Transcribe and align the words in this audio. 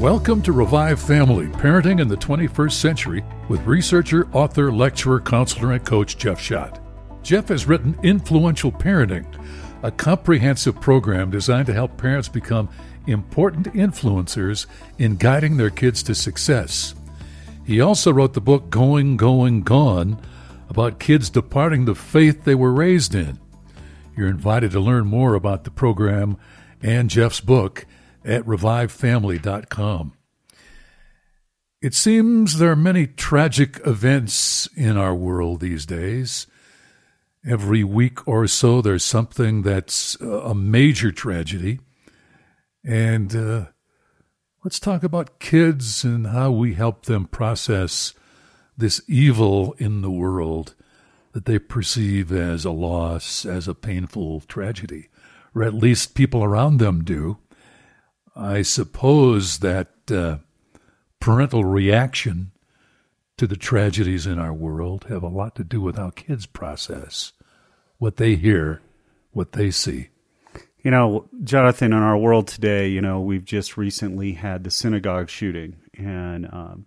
Welcome 0.00 0.42
to 0.42 0.52
Revive 0.52 1.00
Family 1.00 1.46
Parenting 1.46 2.02
in 2.02 2.08
the 2.08 2.18
21st 2.18 2.72
Century 2.72 3.24
with 3.48 3.64
researcher, 3.64 4.28
author, 4.34 4.70
lecturer, 4.70 5.20
counselor, 5.20 5.72
and 5.72 5.86
coach 5.86 6.18
Jeff 6.18 6.38
Schadt. 6.38 6.82
Jeff 7.22 7.48
has 7.48 7.64
written 7.64 7.98
Influential 8.02 8.70
Parenting, 8.70 9.24
a 9.82 9.90
comprehensive 9.90 10.78
program 10.82 11.30
designed 11.30 11.64
to 11.68 11.72
help 11.72 11.96
parents 11.96 12.28
become 12.28 12.68
important 13.06 13.72
influencers 13.72 14.66
in 14.98 15.16
guiding 15.16 15.56
their 15.56 15.70
kids 15.70 16.02
to 16.02 16.14
success. 16.14 16.94
He 17.64 17.80
also 17.80 18.12
wrote 18.12 18.34
the 18.34 18.40
book 18.42 18.68
Going, 18.68 19.16
Going, 19.16 19.62
Gone 19.62 20.20
about 20.68 21.00
kids 21.00 21.30
departing 21.30 21.86
the 21.86 21.94
faith 21.94 22.44
they 22.44 22.54
were 22.54 22.74
raised 22.74 23.14
in. 23.14 23.38
You're 24.14 24.28
invited 24.28 24.72
to 24.72 24.80
learn 24.80 25.06
more 25.06 25.34
about 25.34 25.64
the 25.64 25.70
program 25.70 26.36
and 26.82 27.08
Jeff's 27.08 27.40
book 27.40 27.86
at 28.26 28.44
revivefamily.com. 28.44 30.12
It 31.80 31.94
seems 31.94 32.58
there 32.58 32.72
are 32.72 32.76
many 32.76 33.06
tragic 33.06 33.80
events 33.86 34.68
in 34.74 34.96
our 34.96 35.14
world 35.14 35.60
these 35.60 35.86
days. 35.86 36.46
Every 37.46 37.84
week 37.84 38.26
or 38.26 38.48
so, 38.48 38.82
there's 38.82 39.04
something 39.04 39.62
that's 39.62 40.16
a 40.20 40.54
major 40.54 41.12
tragedy. 41.12 41.78
And 42.84 43.36
uh, 43.36 43.66
let's 44.64 44.80
talk 44.80 45.04
about 45.04 45.38
kids 45.38 46.02
and 46.02 46.26
how 46.28 46.50
we 46.50 46.74
help 46.74 47.04
them 47.04 47.26
process 47.26 48.14
this 48.76 49.00
evil 49.06 49.74
in 49.78 50.02
the 50.02 50.10
world 50.10 50.74
that 51.32 51.44
they 51.44 51.58
perceive 51.58 52.32
as 52.32 52.64
a 52.64 52.70
loss, 52.70 53.44
as 53.44 53.68
a 53.68 53.74
painful 53.74 54.40
tragedy, 54.40 55.08
or 55.54 55.62
at 55.62 55.74
least 55.74 56.14
people 56.14 56.42
around 56.42 56.78
them 56.78 57.04
do. 57.04 57.38
I 58.36 58.62
suppose 58.62 59.58
that 59.58 59.88
uh, 60.10 60.38
parental 61.20 61.64
reaction 61.64 62.52
to 63.38 63.46
the 63.46 63.56
tragedies 63.56 64.26
in 64.26 64.38
our 64.38 64.52
world 64.52 65.06
have 65.08 65.22
a 65.22 65.28
lot 65.28 65.54
to 65.56 65.64
do 65.64 65.80
with 65.80 65.96
how 65.96 66.10
kids 66.10 66.46
process 66.46 67.32
what 67.98 68.16
they 68.16 68.36
hear, 68.36 68.82
what 69.32 69.52
they 69.52 69.70
see. 69.70 70.08
You 70.82 70.90
know, 70.90 71.28
Jonathan, 71.42 71.92
in 71.92 71.98
our 71.98 72.16
world 72.16 72.46
today, 72.46 72.88
you 72.88 73.00
know, 73.00 73.20
we've 73.20 73.44
just 73.44 73.76
recently 73.76 74.32
had 74.32 74.64
the 74.64 74.70
synagogue 74.70 75.28
shooting, 75.28 75.76
and 75.94 76.46
um, 76.52 76.86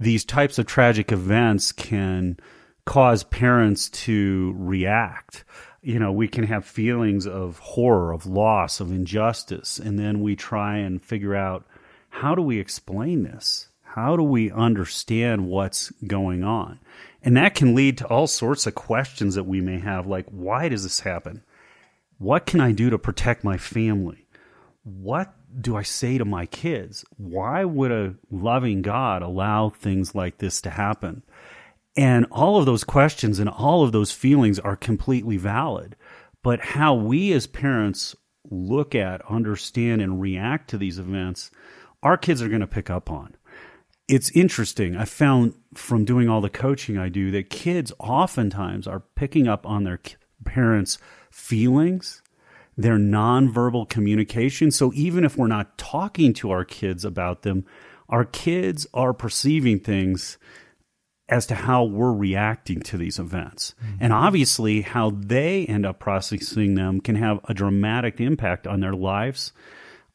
these 0.00 0.24
types 0.24 0.58
of 0.58 0.66
tragic 0.66 1.12
events 1.12 1.72
can 1.72 2.38
cause 2.86 3.22
parents 3.22 3.88
to 3.90 4.54
react 4.56 5.44
you 5.86 6.00
know, 6.00 6.10
we 6.10 6.26
can 6.26 6.42
have 6.42 6.64
feelings 6.64 7.28
of 7.28 7.60
horror, 7.60 8.12
of 8.12 8.26
loss, 8.26 8.80
of 8.80 8.90
injustice, 8.90 9.78
and 9.78 9.96
then 9.96 10.20
we 10.20 10.34
try 10.34 10.78
and 10.78 11.00
figure 11.00 11.36
out 11.36 11.64
how 12.08 12.34
do 12.34 12.42
we 12.42 12.58
explain 12.58 13.22
this? 13.22 13.68
How 13.84 14.16
do 14.16 14.24
we 14.24 14.50
understand 14.50 15.46
what's 15.46 15.92
going 16.04 16.42
on? 16.42 16.80
And 17.22 17.36
that 17.36 17.54
can 17.54 17.76
lead 17.76 17.98
to 17.98 18.06
all 18.08 18.26
sorts 18.26 18.66
of 18.66 18.74
questions 18.74 19.36
that 19.36 19.46
we 19.46 19.60
may 19.60 19.78
have, 19.78 20.08
like, 20.08 20.26
why 20.28 20.68
does 20.68 20.82
this 20.82 20.98
happen? 20.98 21.44
What 22.18 22.46
can 22.46 22.60
I 22.60 22.72
do 22.72 22.90
to 22.90 22.98
protect 22.98 23.44
my 23.44 23.56
family? 23.56 24.26
What 24.82 25.32
do 25.60 25.76
I 25.76 25.82
say 25.82 26.18
to 26.18 26.24
my 26.24 26.46
kids? 26.46 27.04
Why 27.16 27.64
would 27.64 27.92
a 27.92 28.16
loving 28.28 28.82
God 28.82 29.22
allow 29.22 29.68
things 29.68 30.16
like 30.16 30.38
this 30.38 30.60
to 30.62 30.70
happen? 30.70 31.22
And 31.96 32.26
all 32.30 32.58
of 32.58 32.66
those 32.66 32.84
questions 32.84 33.38
and 33.38 33.48
all 33.48 33.82
of 33.82 33.92
those 33.92 34.12
feelings 34.12 34.58
are 34.58 34.76
completely 34.76 35.36
valid. 35.36 35.96
But 36.42 36.60
how 36.60 36.94
we 36.94 37.32
as 37.32 37.46
parents 37.46 38.14
look 38.50 38.94
at, 38.94 39.22
understand, 39.28 40.02
and 40.02 40.20
react 40.20 40.70
to 40.70 40.78
these 40.78 40.98
events, 40.98 41.50
our 42.02 42.16
kids 42.16 42.42
are 42.42 42.48
going 42.48 42.60
to 42.60 42.66
pick 42.66 42.90
up 42.90 43.10
on. 43.10 43.34
It's 44.08 44.30
interesting. 44.30 44.96
I 44.96 45.04
found 45.04 45.54
from 45.74 46.04
doing 46.04 46.28
all 46.28 46.40
the 46.40 46.50
coaching 46.50 46.96
I 46.96 47.08
do 47.08 47.30
that 47.32 47.50
kids 47.50 47.92
oftentimes 47.98 48.86
are 48.86 49.02
picking 49.16 49.48
up 49.48 49.66
on 49.66 49.82
their 49.82 49.98
parents' 50.44 50.98
feelings, 51.30 52.22
their 52.76 52.98
nonverbal 52.98 53.88
communication. 53.88 54.70
So 54.70 54.92
even 54.94 55.24
if 55.24 55.36
we're 55.36 55.48
not 55.48 55.76
talking 55.78 56.32
to 56.34 56.50
our 56.50 56.64
kids 56.64 57.04
about 57.04 57.42
them, 57.42 57.64
our 58.08 58.24
kids 58.24 58.86
are 58.94 59.12
perceiving 59.12 59.80
things 59.80 60.38
as 61.28 61.46
to 61.46 61.54
how 61.54 61.84
we're 61.84 62.12
reacting 62.12 62.80
to 62.80 62.96
these 62.96 63.18
events. 63.18 63.74
Mm-hmm. 63.82 63.96
And 64.00 64.12
obviously, 64.12 64.82
how 64.82 65.10
they 65.10 65.66
end 65.66 65.84
up 65.84 65.98
processing 65.98 66.74
them 66.74 67.00
can 67.00 67.16
have 67.16 67.40
a 67.44 67.54
dramatic 67.54 68.20
impact 68.20 68.66
on 68.66 68.80
their 68.80 68.92
lives, 68.92 69.52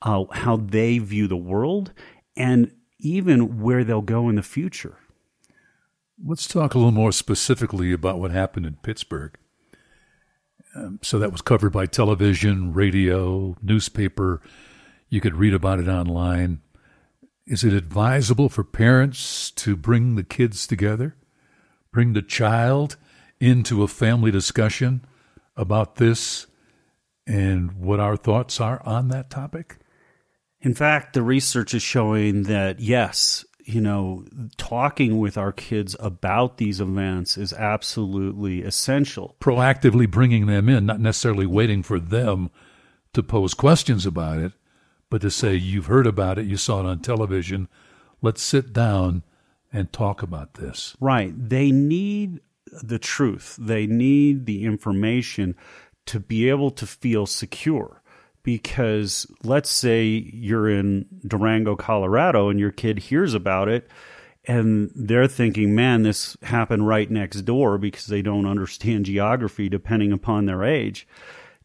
uh, 0.02 0.26
how 0.32 0.58
they 0.58 1.00
view 1.00 1.28
the 1.28 1.36
world, 1.38 1.92
and 2.38 2.72
even 3.00 3.62
where 3.62 3.84
they'll 3.84 4.02
go 4.02 4.30
in 4.30 4.36
the 4.36 4.44
future. 4.44 4.98
Let's 6.24 6.48
talk 6.48 6.76
a 6.76 6.78
little 6.78 6.92
more 6.92 7.12
specifically 7.12 7.92
about 7.92 8.20
what 8.20 8.32
happened 8.32 8.66
in 8.66 8.78
Pittsburgh. 8.84 9.36
Um, 10.76 11.00
so 11.02 11.20
that 11.20 11.32
was 11.32 11.42
covered 11.42 11.72
by 11.72 11.88
television, 11.88 12.74
radio, 12.74 13.58
newspaper. 13.62 14.42
You 15.10 15.20
could 15.20 15.36
read 15.36 15.54
about 15.54 15.80
it 15.80 15.88
online. 15.88 16.62
Is 17.48 17.64
it 17.64 17.74
advisable 17.74 18.50
for 18.50 18.64
parents 18.64 19.52
to 19.52 19.76
bring 19.76 20.16
the 20.16 20.24
kids 20.24 20.68
together, 20.68 21.16
bring 21.92 22.14
the 22.14 22.22
child 22.22 22.98
into 23.40 23.84
a 23.84 23.88
family 23.88 24.32
discussion 24.32 25.04
about 25.56 25.96
this 25.96 26.48
and 27.26 27.74
what 27.74 28.00
our 28.00 28.16
thoughts 28.16 28.62
are 28.62 28.82
on 28.86 29.08
that 29.10 29.30
topic? 29.30 29.78
In 30.62 30.76
fact, 30.76 31.14
the 31.14 31.24
research 31.24 31.74
is 31.74 31.82
showing 31.82 32.44
that 32.44 32.80
yes, 32.80 33.44
you 33.66 33.82
know, 33.82 34.26
talking 34.58 35.18
with 35.18 35.38
our 35.38 35.52
kids 35.52 35.96
about 36.00 36.58
these 36.58 36.80
events 36.80 37.38
is 37.38 37.54
absolutely 37.54 38.62
essential. 38.62 39.36
Proactively 39.40 40.10
bringing 40.10 40.46
them 40.46 40.70
in, 40.70 40.86
not 40.86 41.00
necessarily 41.00 41.48
waiting 41.48 41.82
for 41.82 42.00
them 42.00 42.52
to 43.14 43.24
pose 43.24 43.54
questions 43.54 44.06
about 44.06 44.40
it, 44.40 44.54
but 45.12 45.22
to 45.22 45.30
say, 45.30 45.54
you've 45.54 45.88
heard 45.88 46.08
about 46.08 46.40
it, 46.40 46.48
you 46.48 46.56
saw 46.56 46.80
it 46.80 46.86
on 46.88 47.00
television, 47.00 47.68
let's 48.22 48.42
sit 48.42 48.72
down 48.72 49.24
and 49.72 49.92
talk 49.92 50.24
about 50.24 50.56
this. 50.56 50.96
Right. 51.02 51.34
They 51.38 51.70
need 51.70 52.40
the 52.82 52.98
truth, 52.98 53.58
they 53.60 53.86
need 53.86 54.46
the 54.46 54.64
information 54.64 55.56
to 56.08 56.20
be 56.20 56.50
able 56.50 56.72
to 56.72 56.88
feel 56.88 57.28
secure. 57.28 58.02
Because 58.44 59.28
let's 59.44 59.70
say 59.70 60.06
you're 60.06 60.68
in 60.68 61.06
Durango, 61.28 61.76
Colorado, 61.76 62.50
and 62.50 62.60
your 62.60 62.72
kid 62.72 62.98
hears 62.98 63.36
about 63.36 63.70
it 63.70 63.88
and 64.46 64.92
they're 64.96 65.28
thinking, 65.28 65.76
man, 65.76 66.02
this 66.02 66.36
happened 66.42 66.88
right 66.88 67.12
next 67.12 67.42
door 67.42 67.78
because 67.78 68.08
they 68.08 68.24
don't 68.24 68.48
understand 68.48 69.06
geography 69.08 69.70
depending 69.70 70.12
upon 70.12 70.46
their 70.46 70.64
age 70.64 71.08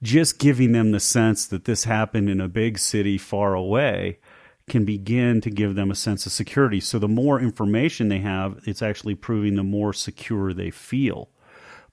just 0.02 0.38
giving 0.38 0.72
them 0.72 0.90
the 0.90 1.00
sense 1.00 1.46
that 1.46 1.64
this 1.64 1.84
happened 1.84 2.28
in 2.28 2.40
a 2.40 2.48
big 2.48 2.78
city 2.78 3.18
far 3.18 3.54
away 3.54 4.18
can 4.68 4.84
begin 4.84 5.40
to 5.40 5.50
give 5.50 5.74
them 5.74 5.90
a 5.90 5.94
sense 5.94 6.26
of 6.26 6.32
security. 6.32 6.80
So 6.80 6.98
the 6.98 7.08
more 7.08 7.40
information 7.40 8.08
they 8.08 8.18
have, 8.18 8.60
it's 8.66 8.82
actually 8.82 9.14
proving 9.14 9.54
the 9.54 9.62
more 9.62 9.92
secure 9.92 10.52
they 10.52 10.70
feel. 10.70 11.30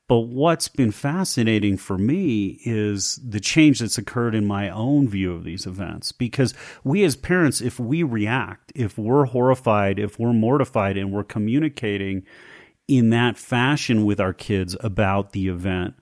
But 0.07 0.21
what's 0.21 0.67
been 0.67 0.91
fascinating 0.91 1.77
for 1.77 1.97
me 1.97 2.59
is 2.65 3.21
the 3.23 3.39
change 3.39 3.79
that's 3.79 3.97
occurred 3.97 4.35
in 4.35 4.45
my 4.45 4.69
own 4.69 5.07
view 5.07 5.33
of 5.33 5.45
these 5.45 5.65
events. 5.65 6.11
Because 6.11 6.53
we 6.83 7.03
as 7.05 7.15
parents, 7.15 7.61
if 7.61 7.79
we 7.79 8.03
react, 8.03 8.73
if 8.75 8.97
we're 8.97 9.25
horrified, 9.25 9.99
if 9.99 10.19
we're 10.19 10.33
mortified, 10.33 10.97
and 10.97 11.11
we're 11.11 11.23
communicating 11.23 12.25
in 12.87 13.11
that 13.11 13.37
fashion 13.37 14.03
with 14.03 14.19
our 14.19 14.33
kids 14.33 14.75
about 14.81 15.31
the 15.31 15.47
event, 15.47 15.93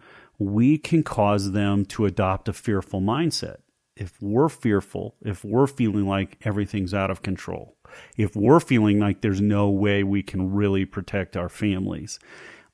we 0.41 0.75
can 0.78 1.03
cause 1.03 1.52
them 1.52 1.85
to 1.85 2.06
adopt 2.06 2.50
a 2.50 2.53
fearful 2.53 3.00
mindset. 3.00 3.57
If 3.96 4.19
we're 4.22 4.50
fearful, 4.50 5.16
if 5.22 5.44
we're 5.44 5.68
feeling 5.68 6.07
like 6.07 6.40
everything's 6.44 6.94
out 6.96 7.12
of 7.12 7.22
control, 7.22 7.78
if 8.18 8.36
we're 8.36 8.60
feeling 8.60 9.00
like 9.00 9.21
there's 9.21 9.42
no 9.42 9.69
way 9.69 10.04
we 10.04 10.24
can 10.24 10.51
really 10.51 10.86
protect 10.86 11.38
our 11.38 11.50
families, 11.50 12.18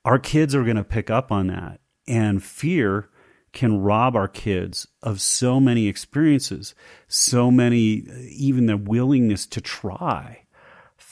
our 0.06 0.18
kids 0.18 0.56
are 0.56 0.64
going 0.64 0.78
to 0.78 0.84
pick 0.84 1.10
up 1.10 1.30
on 1.30 1.48
that. 1.48 1.82
And 2.08 2.42
fear 2.42 3.10
can 3.52 3.82
rob 3.82 4.16
our 4.16 4.30
kids 4.30 4.88
of 5.04 5.20
so 5.20 5.60
many 5.60 5.88
experiences, 5.88 6.74
so 7.10 7.52
many, 7.52 8.06
even 8.32 8.68
the 8.68 8.78
willingness 8.78 9.46
to 9.48 9.60
try. 9.60 10.47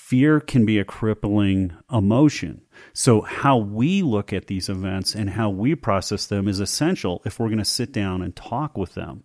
Fear 0.06 0.40
can 0.40 0.68
be 0.68 0.78
a 0.78 0.86
crippling 0.86 1.74
emotion. 1.92 2.62
So, 2.94 3.22
how 3.22 3.58
we 3.58 4.04
look 4.04 4.32
at 4.32 4.46
these 4.46 4.70
events 4.70 5.16
and 5.16 5.32
how 5.32 5.50
we 5.50 5.74
process 5.74 6.28
them 6.28 6.48
is 6.48 6.60
essential 6.60 7.24
if 7.26 7.40
we're 7.40 7.48
going 7.48 7.58
to 7.58 7.66
sit 7.66 7.92
down 7.92 8.22
and 8.22 8.36
talk 8.36 8.78
with 8.78 8.94
them, 8.94 9.24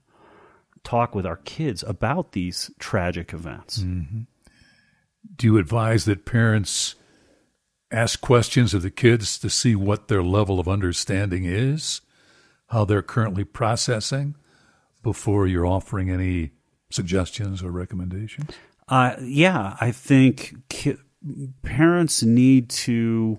talk 0.83 1.15
with 1.15 1.27
our 1.27 1.37
kids 1.37 1.83
about 1.83 2.33
these 2.33 2.71
tragic 2.79 3.35
events. 3.35 3.81
Mm-hmm. 3.81 4.21
Do 5.37 5.47
you 5.49 5.59
advise 5.59 6.07
that 6.07 6.25
parents 6.25 6.95
ask 7.91 8.19
questions 8.23 8.73
of 8.73 8.81
the 8.81 8.91
kids 8.91 9.39
to 9.41 9.51
see 9.51 9.75
what 9.75 10.09
their 10.09 10.23
level 10.23 10.59
of 10.59 10.67
understanding 10.67 11.45
is, 11.45 12.01
how 12.69 12.87
they're 12.87 13.03
currently 13.03 13.45
processing, 13.45 14.35
before 15.03 15.47
you're 15.47 15.67
offering 15.67 16.09
any 16.09 16.53
suggestions 16.89 17.63
or 17.63 17.71
recommendations? 17.71 18.55
Uh, 18.91 19.15
yeah, 19.23 19.77
I 19.81 19.93
think 19.93 20.57
ki- 20.69 20.97
parents 21.63 22.25
need 22.25 22.69
to 22.71 23.39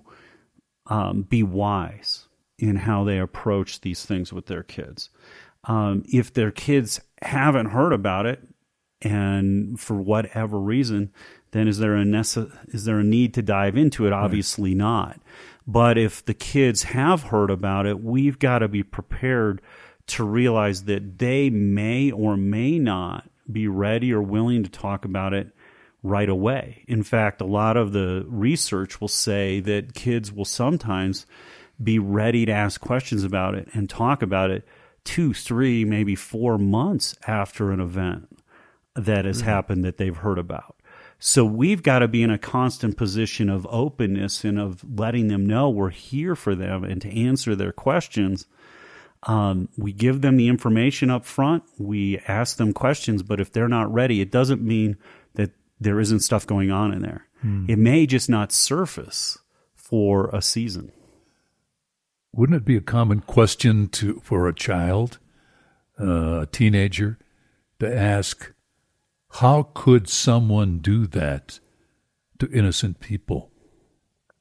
um, 0.88 1.24
be 1.24 1.44
wise 1.44 2.28
in 2.58 2.78
how 2.78 3.04
they 3.04 3.20
approach 3.20 3.82
these 3.82 4.06
things 4.06 4.32
with 4.32 4.46
their 4.46 4.64
kids. 4.64 5.10
Um, 5.66 6.04
if 6.12 6.34
their 6.34 6.52
kids 6.52 7.02
haven't 7.22 7.68
heard 7.68 7.92
about 7.92 8.26
it, 8.26 8.48
and 9.02 9.80
for 9.80 9.96
whatever 9.96 10.60
reason, 10.60 11.12
then 11.52 11.68
is 11.68 11.80
there 11.80 11.96
a 11.96 12.04
nece- 12.04 12.52
is 12.74 12.86
there 12.86 13.00
a 13.00 13.04
need 13.04 13.34
to 13.34 13.42
dive 13.42 13.76
into 13.76 14.06
it? 14.06 14.14
Obviously 14.14 14.72
right. 14.72 14.78
not. 14.78 15.22
But 15.68 15.98
if 15.98 16.24
the 16.24 16.34
kids 16.34 16.84
have 16.84 17.24
heard 17.24 17.50
about 17.50 17.86
it, 17.86 18.02
we've 18.02 18.40
got 18.40 18.60
to 18.60 18.68
be 18.68 18.84
prepared 18.84 19.62
to 20.08 20.24
realize 20.24 20.84
that 20.86 21.20
they 21.20 21.50
may 21.50 22.12
or 22.12 22.38
may 22.38 22.80
not 22.80 23.31
be 23.50 23.68
ready 23.68 24.14
or 24.14 24.22
willing 24.22 24.64
to 24.64 24.70
talk 24.70 25.06
about 25.06 25.34
it 25.34 25.54
right 26.04 26.30
away. 26.30 26.84
In 26.88 27.04
fact, 27.04 27.42
a 27.42 27.46
lot 27.46 27.78
of 27.78 27.94
the 27.94 28.26
research 28.28 29.00
will 29.00 29.08
say 29.08 29.60
that 29.62 29.94
kids 29.94 30.32
will 30.32 30.46
sometimes 30.46 31.26
be 31.82 32.00
ready 32.00 32.46
to 32.46 32.52
ask 32.52 32.82
questions 32.82 33.24
about 33.24 33.56
it 33.56 33.68
and 33.74 33.90
talk 33.90 34.22
about 34.22 34.52
it 34.52 34.68
two, 35.04 35.34
three, 35.34 35.86
maybe 35.86 36.16
four 36.16 36.58
months 36.58 37.16
after 37.28 37.72
an 37.72 37.80
event 37.80 38.40
that 38.96 39.26
has 39.26 39.40
mm-hmm. 39.40 39.50
happened 39.50 39.86
that 39.86 39.98
they've 39.98 40.18
heard 40.18 40.38
about. 40.38 40.76
So 41.24 41.46
we've 41.46 41.84
got 41.84 42.00
to 42.00 42.08
be 42.08 42.24
in 42.24 42.32
a 42.32 42.38
constant 42.38 42.98
position 42.98 43.48
of 43.48 43.68
openness 43.70 44.44
and 44.44 44.60
of 44.60 44.84
letting 44.98 45.28
them 45.28 45.46
know 45.46 45.70
we're 45.70 45.90
here 45.90 46.36
for 46.36 46.56
them 46.56 46.84
and 46.84 47.00
to 47.02 47.10
answer 47.10 47.56
their 47.56 47.72
questions. 47.72 48.48
Um, 49.24 49.70
we 49.78 49.94
give 49.94 50.22
them 50.22 50.38
the 50.38 50.48
information 50.48 51.10
up 51.10 51.26
front. 51.26 51.64
We 51.78 52.20
ask 52.28 52.58
them 52.58 52.74
questions, 52.74 53.22
but 53.22 53.40
if 53.40 53.52
they're 53.52 53.68
not 53.68 53.94
ready, 53.94 54.20
it 54.20 54.32
doesn't 54.32 54.62
mean 54.62 54.98
that 55.36 55.52
there 55.80 56.00
isn't 56.00 56.22
stuff 56.22 56.48
going 56.48 56.72
on 56.72 56.94
in 56.94 57.02
there. 57.02 57.28
Hmm. 57.42 57.66
It 57.68 57.78
may 57.78 58.06
just 58.06 58.30
not 58.30 58.52
surface 58.52 59.38
for 59.76 60.30
a 60.30 60.42
season. 60.42 60.92
Wouldn't 62.34 62.58
it 62.58 62.66
be 62.66 62.78
a 62.78 62.82
common 62.82 63.20
question 63.20 63.90
to 63.90 64.22
for 64.24 64.48
a 64.48 64.56
child, 64.56 65.20
uh, 66.00 66.42
a 66.42 66.48
teenager, 66.50 67.20
to 67.80 67.96
ask, 67.96 68.54
"How 69.32 69.64
could 69.74 70.08
someone 70.08 70.80
do 70.80 71.06
that 71.08 71.60
to 72.40 72.50
innocent 72.52 73.00
people?" 73.00 73.52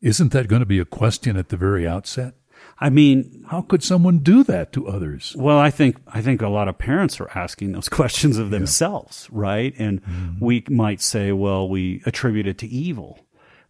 Isn't 0.01 0.33
that 0.33 0.49
going 0.49 0.61
to 0.61 0.67
be 0.67 0.79
a 0.79 0.85
question 0.87 1.37
at 1.37 1.49
the 1.49 1.57
very 1.57 1.87
outset? 1.87 2.35
I 2.83 2.89
mean, 2.89 3.45
how 3.49 3.61
could 3.61 3.83
someone 3.83 4.21
do 4.21 4.43
that 4.45 4.73
to 4.73 4.89
others? 4.89 5.37
Well, 5.39 5.59
I 5.59 5.71
think 5.71 5.99
I 6.09 6.23
think 6.23 6.41
a 6.41 6.49
lot 6.49 6.67
of 6.67 6.79
parents 6.79 7.21
are 7.21 7.31
asking 7.35 7.73
those 7.73 7.89
questions 8.01 8.39
of 8.39 8.51
themselves, 8.51 9.29
yeah. 9.31 9.39
right? 9.39 9.75
And 9.79 10.03
mm-hmm. 10.03 10.45
we 10.45 10.65
might 10.71 11.03
say, 11.03 11.33
well, 11.33 11.69
we 11.69 12.03
attribute 12.07 12.47
it 12.47 12.59
to 12.59 12.67
evil. 12.67 13.21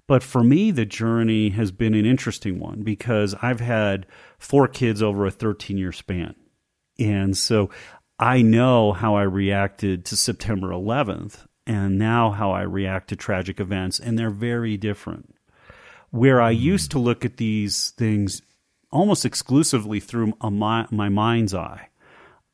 But 0.06 0.22
for 0.22 0.42
me, 0.42 0.70
the 0.70 0.86
journey 0.86 1.50
has 1.50 1.70
been 1.70 1.94
an 1.94 2.06
interesting 2.06 2.58
one 2.58 2.82
because 2.82 3.34
I've 3.42 3.60
had 3.60 4.06
four 4.38 4.66
kids 4.66 5.02
over 5.02 5.26
a 5.26 5.30
13 5.30 5.76
year 5.76 5.92
span. 5.92 6.34
And 6.98 7.36
so 7.36 7.70
I 8.18 8.42
know 8.42 8.92
how 8.92 9.14
I 9.14 9.22
reacted 9.22 10.04
to 10.06 10.16
September 10.16 10.68
11th 10.68 11.46
and 11.66 11.98
now 11.98 12.30
how 12.30 12.50
I 12.50 12.62
react 12.62 13.08
to 13.08 13.16
tragic 13.16 13.60
events, 13.60 14.00
and 14.00 14.18
they're 14.18 14.30
very 14.30 14.76
different. 14.76 15.34
Where 16.10 16.40
I 16.40 16.50
used 16.50 16.90
to 16.90 16.98
look 16.98 17.24
at 17.24 17.36
these 17.36 17.90
things 17.90 18.42
almost 18.90 19.24
exclusively 19.24 20.00
through 20.00 20.34
my, 20.42 20.86
my 20.90 21.08
mind's 21.08 21.54
eye 21.54 21.88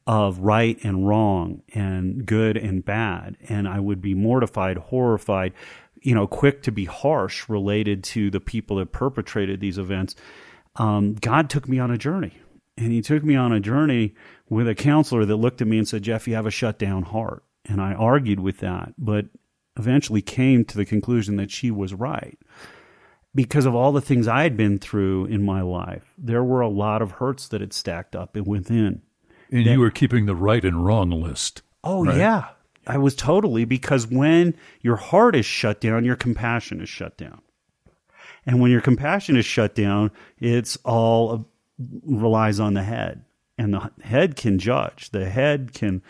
of 0.06 0.38
right 0.38 0.78
and 0.84 1.08
wrong 1.08 1.62
and 1.74 2.24
good 2.24 2.56
and 2.56 2.84
bad, 2.84 3.36
and 3.48 3.66
I 3.66 3.80
would 3.80 4.00
be 4.00 4.14
mortified, 4.14 4.76
horrified, 4.76 5.52
you 6.00 6.14
know, 6.14 6.26
quick 6.26 6.62
to 6.62 6.72
be 6.72 6.84
harsh 6.84 7.48
related 7.48 8.04
to 8.04 8.30
the 8.30 8.40
people 8.40 8.76
that 8.76 8.92
perpetrated 8.92 9.60
these 9.60 9.78
events, 9.78 10.14
um, 10.76 11.14
God 11.14 11.50
took 11.50 11.68
me 11.68 11.78
on 11.78 11.90
a 11.90 11.98
journey. 11.98 12.38
And 12.78 12.92
he 12.92 13.00
took 13.00 13.24
me 13.24 13.34
on 13.34 13.52
a 13.52 13.60
journey 13.60 14.14
with 14.48 14.68
a 14.68 14.74
counselor 14.74 15.24
that 15.24 15.36
looked 15.36 15.62
at 15.62 15.66
me 15.66 15.78
and 15.78 15.88
said, 15.88 16.02
Jeff, 16.02 16.28
you 16.28 16.34
have 16.34 16.46
a 16.46 16.50
shut 16.50 16.78
down 16.78 17.02
heart. 17.02 17.42
And 17.64 17.80
I 17.80 17.94
argued 17.94 18.38
with 18.38 18.58
that, 18.58 18.92
but 18.98 19.26
eventually 19.76 20.22
came 20.22 20.64
to 20.66 20.76
the 20.76 20.84
conclusion 20.84 21.36
that 21.36 21.50
she 21.50 21.70
was 21.70 21.94
right. 21.94 22.38
Because 23.36 23.66
of 23.66 23.74
all 23.74 23.92
the 23.92 24.00
things 24.00 24.26
I 24.26 24.42
had 24.42 24.56
been 24.56 24.78
through 24.78 25.26
in 25.26 25.44
my 25.44 25.60
life, 25.60 26.12
there 26.18 26.42
were 26.42 26.62
a 26.62 26.68
lot 26.68 27.02
of 27.02 27.12
hurts 27.12 27.46
that 27.48 27.60
had 27.60 27.72
stacked 27.72 28.16
up 28.16 28.34
within. 28.34 29.02
And 29.52 29.66
that, 29.66 29.70
you 29.70 29.78
were 29.78 29.90
keeping 29.90 30.26
the 30.26 30.34
right 30.34 30.64
and 30.64 30.84
wrong 30.84 31.10
list. 31.10 31.62
Oh, 31.84 32.04
right? 32.04 32.16
yeah. 32.16 32.48
I 32.86 32.98
was 32.98 33.14
totally 33.14 33.64
because 33.64 34.06
when 34.06 34.56
your 34.80 34.96
heart 34.96 35.36
is 35.36 35.46
shut 35.46 35.80
down, 35.80 36.04
your 36.04 36.16
compassion 36.16 36.80
is 36.80 36.88
shut 36.88 37.16
down. 37.16 37.42
And 38.46 38.60
when 38.60 38.70
your 38.70 38.80
compassion 38.80 39.36
is 39.36 39.44
shut 39.44 39.74
down, 39.74 40.12
it's 40.38 40.78
all 40.84 41.32
uh, 41.32 41.38
relies 42.06 42.60
on 42.60 42.74
the 42.74 42.84
head. 42.84 43.24
And 43.58 43.74
the 43.74 43.90
head 44.02 44.36
can 44.36 44.58
judge. 44.58 45.10
The 45.10 45.28
head 45.28 45.72
can 45.72 46.02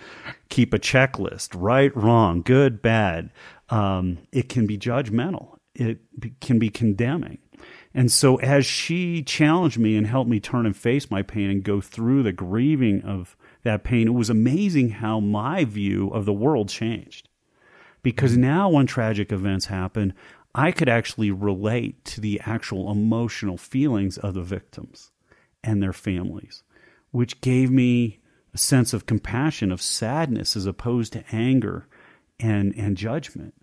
keep 0.48 0.74
a 0.74 0.78
checklist 0.78 1.50
right, 1.54 1.96
wrong, 1.96 2.42
good, 2.42 2.82
bad. 2.82 3.30
Um, 3.70 4.18
it 4.32 4.48
can 4.48 4.66
be 4.66 4.76
judgmental. 4.76 5.55
It 5.78 6.00
can 6.40 6.58
be 6.58 6.70
condemning. 6.70 7.38
And 7.94 8.12
so, 8.12 8.36
as 8.36 8.66
she 8.66 9.22
challenged 9.22 9.78
me 9.78 9.96
and 9.96 10.06
helped 10.06 10.28
me 10.28 10.38
turn 10.40 10.66
and 10.66 10.76
face 10.76 11.10
my 11.10 11.22
pain 11.22 11.50
and 11.50 11.62
go 11.62 11.80
through 11.80 12.22
the 12.22 12.32
grieving 12.32 13.02
of 13.02 13.36
that 13.62 13.84
pain, 13.84 14.06
it 14.06 14.14
was 14.14 14.28
amazing 14.28 14.90
how 14.90 15.18
my 15.20 15.64
view 15.64 16.08
of 16.10 16.26
the 16.26 16.32
world 16.32 16.68
changed. 16.68 17.28
Because 18.02 18.36
now, 18.36 18.68
when 18.68 18.86
tragic 18.86 19.32
events 19.32 19.66
happen, 19.66 20.12
I 20.54 20.72
could 20.72 20.88
actually 20.88 21.30
relate 21.30 22.04
to 22.06 22.20
the 22.20 22.40
actual 22.44 22.90
emotional 22.90 23.56
feelings 23.56 24.16
of 24.18 24.34
the 24.34 24.42
victims 24.42 25.10
and 25.64 25.82
their 25.82 25.92
families, 25.92 26.62
which 27.10 27.40
gave 27.40 27.70
me 27.70 28.20
a 28.54 28.58
sense 28.58 28.92
of 28.92 29.06
compassion, 29.06 29.72
of 29.72 29.82
sadness, 29.82 30.56
as 30.56 30.66
opposed 30.66 31.12
to 31.14 31.24
anger 31.32 31.88
and, 32.38 32.74
and 32.76 32.96
judgment. 32.96 33.54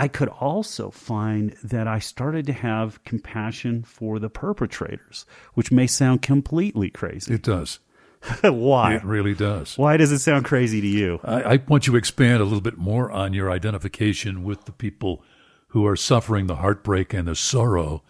I 0.00 0.08
could 0.08 0.28
also 0.28 0.90
find 0.90 1.54
that 1.62 1.86
I 1.86 1.98
started 1.98 2.46
to 2.46 2.54
have 2.54 3.04
compassion 3.04 3.82
for 3.82 4.18
the 4.18 4.30
perpetrators, 4.30 5.26
which 5.52 5.70
may 5.70 5.86
sound 5.86 6.22
completely 6.22 6.88
crazy. 6.88 7.34
It 7.34 7.42
does. 7.42 7.80
Why? 8.42 8.94
It 8.94 9.04
really 9.04 9.34
does. 9.34 9.76
Why 9.76 9.98
does 9.98 10.10
it 10.10 10.20
sound 10.20 10.46
crazy 10.46 10.80
to 10.80 10.86
you? 10.86 11.20
I, 11.22 11.42
I, 11.42 11.56
want 11.68 11.86
you 11.86 11.92
to 11.92 11.98
expand 11.98 12.40
a 12.40 12.44
little 12.44 12.62
bit 12.62 12.78
more 12.78 13.10
on 13.10 13.34
your 13.34 13.50
identification 13.50 14.42
with 14.42 14.64
the 14.64 14.72
people 14.72 15.22
who 15.68 15.86
are 15.86 15.96
suffering 15.96 16.46
the 16.46 16.56
heartbreak 16.56 17.12
and 17.12 17.28
the 17.28 17.36
sorrow 17.36 18.02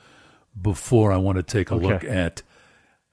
before 0.61 1.11
I 1.11 1.17
want 1.17 1.39
to 1.39 1.43
take 1.43 1.73
a 1.73 1.75
okay. 1.75 1.87
look 1.87 2.05
at 2.05 2.43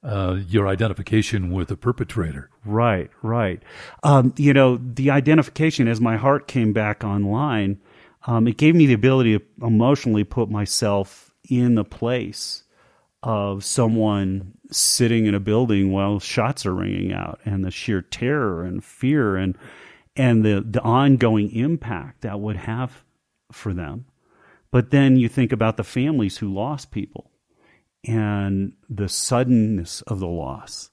uh, 0.04 0.38
your 0.46 0.68
identification 0.68 1.50
with 1.50 1.66
the 1.66 1.76
perpetrator. 1.76 2.48
Right, 2.64 3.10
right. 3.22 3.60
Um, 4.04 4.34
you 4.36 4.52
know, 4.52 4.76
the 4.76 5.10
identification 5.10 5.88
as 5.88 6.00
my 6.00 6.16
heart 6.16 6.46
came 6.46 6.72
back 6.72 7.02
online, 7.02 7.80
um, 8.28 8.46
it 8.46 8.58
gave 8.58 8.74
me 8.74 8.86
the 8.86 8.92
ability 8.92 9.38
to 9.38 9.44
emotionally 9.62 10.22
put 10.22 10.50
myself 10.50 11.32
in 11.48 11.74
the 11.74 11.84
place 11.84 12.62
of 13.22 13.64
someone 13.64 14.52
sitting 14.70 15.26
in 15.26 15.34
a 15.34 15.40
building 15.40 15.90
while 15.90 16.20
shots 16.20 16.66
are 16.66 16.74
ringing 16.74 17.12
out 17.12 17.40
and 17.44 17.64
the 17.64 17.70
sheer 17.70 18.02
terror 18.02 18.62
and 18.62 18.84
fear 18.84 19.34
and 19.36 19.56
and 20.14 20.44
the 20.44 20.64
the 20.64 20.80
ongoing 20.82 21.50
impact 21.52 22.20
that 22.20 22.38
would 22.38 22.56
have 22.56 23.02
for 23.50 23.72
them 23.72 24.04
but 24.70 24.90
then 24.90 25.16
you 25.16 25.28
think 25.28 25.50
about 25.50 25.76
the 25.76 25.82
families 25.82 26.36
who 26.36 26.52
lost 26.52 26.90
people 26.90 27.30
and 28.04 28.72
the 28.88 29.08
suddenness 29.08 30.02
of 30.02 30.20
the 30.20 30.28
loss 30.28 30.90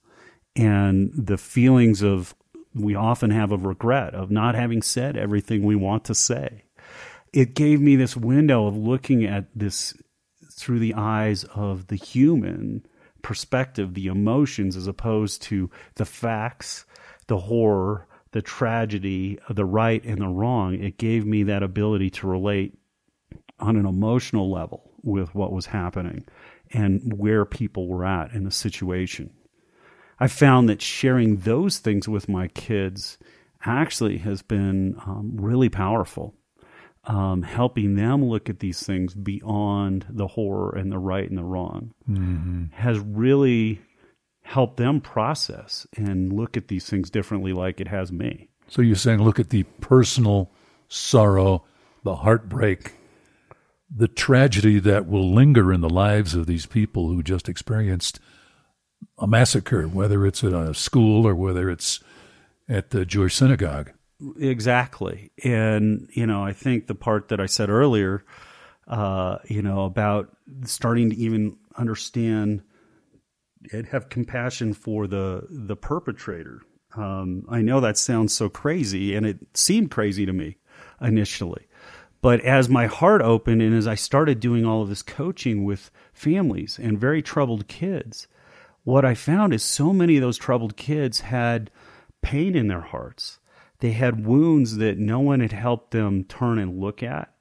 and 0.56 1.12
the 1.14 1.38
feelings 1.38 2.02
of 2.02 2.34
we 2.74 2.96
often 2.96 3.30
have 3.30 3.52
of 3.52 3.66
regret 3.66 4.14
of 4.14 4.32
not 4.32 4.56
having 4.56 4.82
said 4.82 5.16
everything 5.16 5.64
we 5.64 5.76
want 5.76 6.04
to 6.06 6.16
say. 6.16 6.65
It 7.36 7.54
gave 7.54 7.82
me 7.82 7.98
this 7.98 8.16
window 8.16 8.66
of 8.66 8.78
looking 8.78 9.26
at 9.26 9.48
this 9.54 9.94
through 10.54 10.80
the 10.80 10.94
eyes 10.94 11.44
of 11.54 11.88
the 11.88 11.98
human 11.98 12.86
perspective, 13.22 13.94
the 13.94 14.08
emotions, 14.08 14.78
as 14.78 14.88
opposed 14.88 15.42
to 15.42 15.70
the 15.96 16.06
facts, 16.06 16.86
the 17.28 17.38
horror, 17.38 18.08
the 18.32 18.42
tragedy, 18.42 19.38
the 19.50 19.66
right 19.66 20.02
and 20.06 20.22
the 20.22 20.30
wrong. 20.30 20.76
It 20.76 20.98
gave 20.98 21.26
me 21.26 21.44
that 21.44 21.62
ability 21.62 22.10
to 22.12 22.28
relate 22.28 22.78
on 23.60 23.76
an 23.76 23.86
emotional 23.86 24.50
level 24.50 24.90
with 25.04 25.36
what 25.36 25.52
was 25.52 25.66
happening 25.66 26.26
and 26.72 27.18
where 27.18 27.44
people 27.44 27.90
were 27.90 28.06
at 28.06 28.32
in 28.32 28.46
the 28.46 28.52
situation. 28.52 29.30
I 30.22 30.28
found 30.30 30.70
that 30.70 30.82
sharing 30.82 31.36
those 31.38 31.80
things 31.80 32.08
with 32.08 32.30
my 32.30 32.48
kids 32.48 33.18
actually 33.66 34.20
has 34.20 34.42
been 34.42 34.96
um, 35.06 35.36
really 35.36 35.68
powerful. 35.68 36.34
Um, 37.08 37.44
helping 37.44 37.94
them 37.94 38.26
look 38.26 38.50
at 38.50 38.60
these 38.60 38.82
things 38.82 39.14
beyond 39.14 40.08
the 40.10 40.26
horror 40.26 40.76
and 40.76 40.92
the 40.92 40.98
right 40.98 41.30
and 41.30 41.38
the 41.38 41.44
wrong 41.44 41.94
mm-hmm. 42.10 42.66
has 42.72 42.98
really 42.98 43.80
helped 44.42 44.78
them 44.78 45.02
process 45.02 45.86
and 45.96 46.34
look 46.34 46.58
at 46.58 46.68
these 46.68 46.90
things 46.90 47.12
differently, 47.12 47.54
like 47.54 47.80
it 47.80 47.90
has 47.90 48.12
me. 48.12 48.50
So 48.68 48.82
you're 48.82 48.96
saying 48.96 49.22
look 49.22 49.40
at 49.40 49.50
the 49.50 49.64
personal 49.82 50.52
sorrow 50.88 51.64
the 52.06 52.16
heartbreak, 52.18 52.94
the 53.94 54.08
tragedy 54.08 54.80
that 54.80 55.08
will 55.08 55.34
linger 55.34 55.74
in 55.74 55.82
the 55.82 55.90
lives 55.90 56.36
of 56.36 56.46
these 56.46 56.68
people 56.68 57.08
who 57.08 57.22
just 57.24 57.50
experienced 57.50 58.20
a 59.18 59.28
massacre, 59.28 59.88
whether 59.88 60.26
it's 60.26 60.44
at 60.44 60.54
a 60.54 60.74
school 60.74 61.28
or 61.28 61.36
whether 61.36 61.70
it's 61.70 62.00
at 62.70 62.92
the 62.92 63.06
Jewish 63.06 63.36
synagogue. 63.36 63.92
Exactly. 64.38 65.32
And, 65.44 66.10
you 66.14 66.26
know, 66.26 66.44
I 66.44 66.54
think 66.54 66.88
the 66.88 66.96
part 66.96 67.28
that 67.30 67.40
I 67.40 67.48
said 67.48 67.70
earlier, 67.70 68.24
uh, 68.88 69.40
you 69.46 69.62
know, 69.62 69.84
about 69.86 70.36
starting 70.64 71.10
to 71.10 71.16
even 71.18 71.58
understand 71.78 72.62
and 73.72 73.86
have 73.88 74.10
compassion 74.10 74.74
for 74.74 75.08
the 75.08 75.48
the 75.50 75.76
perpetrator. 75.76 76.62
Um, 76.96 77.46
I 77.50 77.62
know 77.62 77.80
that 77.82 77.98
sounds 77.98 78.34
so 78.34 78.48
crazy, 78.48 79.16
and 79.16 79.26
it 79.26 79.40
seemed 79.54 79.92
crazy 79.92 80.26
to 80.26 80.34
me 80.34 80.58
initially. 81.02 81.68
But 82.22 82.42
as 82.42 82.70
my 82.70 82.88
heart 82.88 83.22
opened 83.22 83.62
and 83.62 83.76
as 83.76 83.88
I 83.88 83.96
started 83.96 84.40
doing 84.40 84.66
all 84.66 84.82
of 84.82 84.90
this 84.90 85.02
coaching 85.04 85.64
with 85.64 85.92
families 86.14 86.80
and 86.82 87.00
very 87.00 87.22
troubled 87.22 87.68
kids, 87.68 88.28
what 88.84 89.04
I 89.06 89.14
found 89.14 89.54
is 89.54 89.64
so 89.64 89.94
many 89.94 90.16
of 90.18 90.22
those 90.22 90.38
troubled 90.38 90.78
kids 90.78 91.22
had 91.22 91.70
pain 92.22 92.56
in 92.56 92.68
their 92.68 92.82
hearts. 92.82 93.40
They 93.80 93.92
had 93.92 94.26
wounds 94.26 94.78
that 94.78 94.98
no 94.98 95.20
one 95.20 95.40
had 95.40 95.52
helped 95.52 95.92
them 95.92 96.24
turn 96.24 96.60
and 96.60 96.80
look 96.80 97.04
at. 97.04 97.32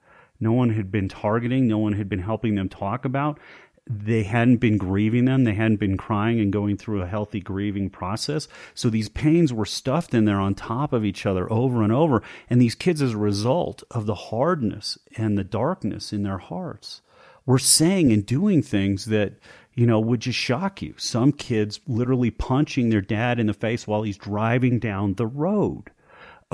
No 0.41 0.53
one 0.53 0.71
had 0.71 0.91
been 0.91 1.09
targeting. 1.09 1.67
No 1.67 1.79
one 1.79 1.93
had 1.95 2.09
been 2.09 2.21
helping 2.21 2.55
them 2.55 2.69
talk 2.69 3.05
about. 3.05 3.39
They 3.87 4.23
hadn't 4.23 4.57
been 4.57 4.79
grieving 4.79 5.27
them. 5.27 5.45
They 5.45 5.55
hadn't 5.55 5.77
been 5.77 5.97
crying 5.97 6.41
and 6.41 6.53
going 6.53 6.77
through 6.79 7.03
a 7.03 7.07
healthy 7.07 7.41
grieving 7.41 7.91
process. 7.91 8.49
So 8.75 8.89
these 8.89 9.11
pains 9.11 9.53
were 9.53 9.67
stuffed 9.67 10.15
in 10.15 10.25
there 10.25 10.41
on 10.41 10.55
top 10.55 10.93
of 10.93 11.05
each 11.05 11.27
other 11.27 11.51
over 11.53 11.83
and 11.83 11.93
over. 11.93 12.23
And 12.49 12.61
these 12.61 12.75
kids, 12.75 13.03
as 13.03 13.13
a 13.13 13.19
result 13.19 13.83
of 13.91 14.07
the 14.07 14.15
hardness 14.15 14.99
and 15.17 15.37
the 15.37 15.45
darkness 15.45 16.13
in 16.13 16.23
their 16.23 16.39
hearts, 16.39 17.03
were 17.47 17.59
saying 17.59 18.11
and 18.11 18.25
doing 18.25 18.63
things 18.63 19.05
that 19.07 19.35
you 19.75 19.87
know, 19.87 19.99
would 19.99 20.21
just 20.21 20.39
shock 20.39 20.83
you. 20.83 20.95
Some 20.97 21.33
kids 21.33 21.81
literally 21.87 22.31
punching 22.31 22.91
their 22.91 23.01
dad 23.01 23.41
in 23.41 23.47
the 23.47 23.55
face 23.55 23.87
while 23.87 24.03
he's 24.03 24.17
driving 24.17 24.79
down 24.79 25.15
the 25.15 25.27
road. 25.27 25.91